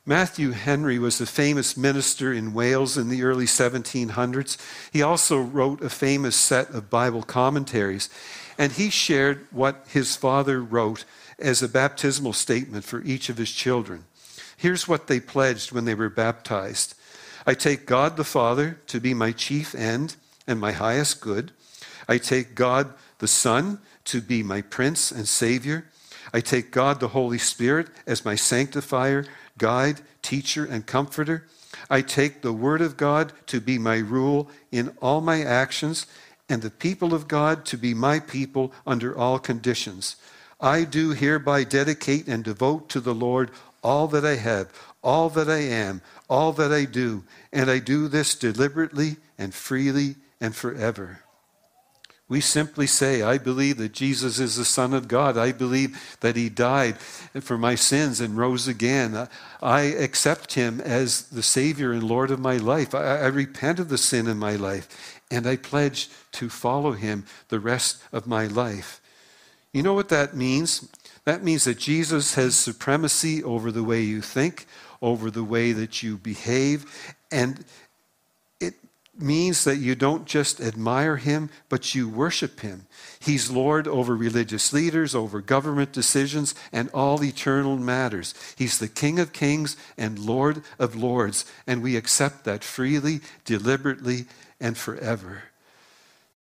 Matthew 0.06 0.52
Henry 0.52 0.98
was 0.98 1.20
a 1.20 1.26
famous 1.26 1.76
minister 1.76 2.32
in 2.32 2.54
Wales 2.54 2.96
in 2.96 3.08
the 3.10 3.22
early 3.22 3.44
1700s. 3.44 4.56
He 4.92 5.02
also 5.02 5.38
wrote 5.38 5.82
a 5.82 5.90
famous 5.90 6.36
set 6.36 6.70
of 6.70 6.88
Bible 6.88 7.22
commentaries, 7.22 8.08
and 8.56 8.72
he 8.72 8.88
shared 8.88 9.46
what 9.50 9.84
his 9.88 10.16
father 10.16 10.62
wrote 10.62 11.04
as 11.38 11.62
a 11.62 11.68
baptismal 11.68 12.32
statement 12.32 12.84
for 12.84 13.02
each 13.02 13.28
of 13.28 13.36
his 13.36 13.50
children. 13.50 14.04
Here's 14.56 14.88
what 14.88 15.06
they 15.06 15.20
pledged 15.20 15.72
when 15.72 15.84
they 15.84 15.94
were 15.94 16.10
baptized 16.10 16.94
I 17.46 17.54
take 17.54 17.86
God 17.86 18.16
the 18.16 18.24
Father 18.24 18.78
to 18.88 19.00
be 19.00 19.14
my 19.14 19.32
chief 19.32 19.74
end 19.74 20.16
and 20.46 20.60
my 20.60 20.72
highest 20.72 21.20
good. 21.20 21.52
I 22.08 22.18
take 22.18 22.54
God 22.54 22.92
the 23.18 23.28
Son 23.28 23.80
to 24.06 24.20
be 24.20 24.42
my 24.42 24.60
Prince 24.60 25.10
and 25.10 25.26
Savior. 25.26 25.86
I 26.32 26.40
take 26.40 26.70
God 26.70 27.00
the 27.00 27.08
Holy 27.08 27.38
Spirit 27.38 27.88
as 28.06 28.24
my 28.24 28.34
sanctifier, 28.34 29.24
guide, 29.60 30.00
teacher, 30.22 30.64
and 30.64 30.86
comforter. 30.86 31.46
I 31.88 32.00
take 32.00 32.40
the 32.40 32.52
Word 32.52 32.80
of 32.80 32.96
God 32.96 33.32
to 33.46 33.60
be 33.60 33.78
my 33.78 33.98
rule 33.98 34.50
in 34.72 34.96
all 35.00 35.20
my 35.20 35.42
actions, 35.42 36.06
and 36.48 36.62
the 36.62 36.70
people 36.70 37.14
of 37.14 37.28
God 37.28 37.64
to 37.66 37.76
be 37.76 37.94
my 37.94 38.18
people 38.18 38.72
under 38.84 39.16
all 39.16 39.38
conditions. 39.38 40.16
I 40.60 40.84
do 40.84 41.10
hereby 41.10 41.64
dedicate 41.64 42.26
and 42.26 42.42
devote 42.42 42.88
to 42.88 43.00
the 43.00 43.14
Lord 43.14 43.50
all 43.82 44.08
that 44.08 44.24
I 44.24 44.36
have, 44.36 44.72
all 45.02 45.28
that 45.30 45.48
I 45.48 45.60
am, 45.60 46.00
all 46.28 46.52
that 46.54 46.72
I 46.72 46.86
do, 46.86 47.22
and 47.52 47.70
I 47.70 47.78
do 47.78 48.08
this 48.08 48.34
deliberately 48.34 49.16
and 49.38 49.54
freely 49.54 50.16
and 50.40 50.56
forever. 50.56 51.20
We 52.30 52.40
simply 52.40 52.86
say, 52.86 53.22
I 53.22 53.38
believe 53.38 53.78
that 53.78 53.92
Jesus 53.92 54.38
is 54.38 54.54
the 54.54 54.64
Son 54.64 54.94
of 54.94 55.08
God. 55.08 55.36
I 55.36 55.50
believe 55.50 56.16
that 56.20 56.36
He 56.36 56.48
died 56.48 56.96
for 56.98 57.58
my 57.58 57.74
sins 57.74 58.20
and 58.20 58.36
rose 58.36 58.68
again. 58.68 59.28
I 59.60 59.80
accept 59.80 60.54
Him 60.54 60.80
as 60.80 61.22
the 61.22 61.42
Savior 61.42 61.90
and 61.90 62.04
Lord 62.04 62.30
of 62.30 62.38
my 62.38 62.56
life. 62.56 62.94
I, 62.94 63.18
I 63.18 63.26
repent 63.26 63.80
of 63.80 63.88
the 63.88 63.98
sin 63.98 64.28
in 64.28 64.38
my 64.38 64.54
life, 64.54 65.20
and 65.28 65.44
I 65.44 65.56
pledge 65.56 66.08
to 66.32 66.48
follow 66.48 66.92
Him 66.92 67.26
the 67.48 67.58
rest 67.58 68.00
of 68.12 68.28
my 68.28 68.46
life. 68.46 69.00
You 69.72 69.82
know 69.82 69.94
what 69.94 70.08
that 70.10 70.36
means? 70.36 70.88
That 71.24 71.42
means 71.42 71.64
that 71.64 71.78
Jesus 71.78 72.36
has 72.36 72.54
supremacy 72.54 73.42
over 73.42 73.72
the 73.72 73.82
way 73.82 74.02
you 74.02 74.22
think, 74.22 74.66
over 75.02 75.32
the 75.32 75.44
way 75.44 75.72
that 75.72 76.04
you 76.04 76.16
behave, 76.16 77.16
and 77.32 77.64
means 79.20 79.64
that 79.64 79.76
you 79.76 79.94
don't 79.94 80.26
just 80.26 80.60
admire 80.60 81.16
him, 81.16 81.50
but 81.68 81.94
you 81.94 82.08
worship 82.08 82.60
him. 82.60 82.86
He's 83.18 83.50
Lord 83.50 83.86
over 83.86 84.16
religious 84.16 84.72
leaders, 84.72 85.14
over 85.14 85.40
government 85.40 85.92
decisions, 85.92 86.54
and 86.72 86.88
all 86.90 87.22
eternal 87.22 87.76
matters. 87.76 88.34
He's 88.56 88.78
the 88.78 88.88
King 88.88 89.18
of 89.18 89.32
kings 89.32 89.76
and 89.98 90.18
Lord 90.18 90.62
of 90.78 90.96
lords, 90.96 91.44
and 91.66 91.82
we 91.82 91.96
accept 91.96 92.44
that 92.44 92.64
freely, 92.64 93.20
deliberately, 93.44 94.26
and 94.60 94.76
forever. 94.76 95.49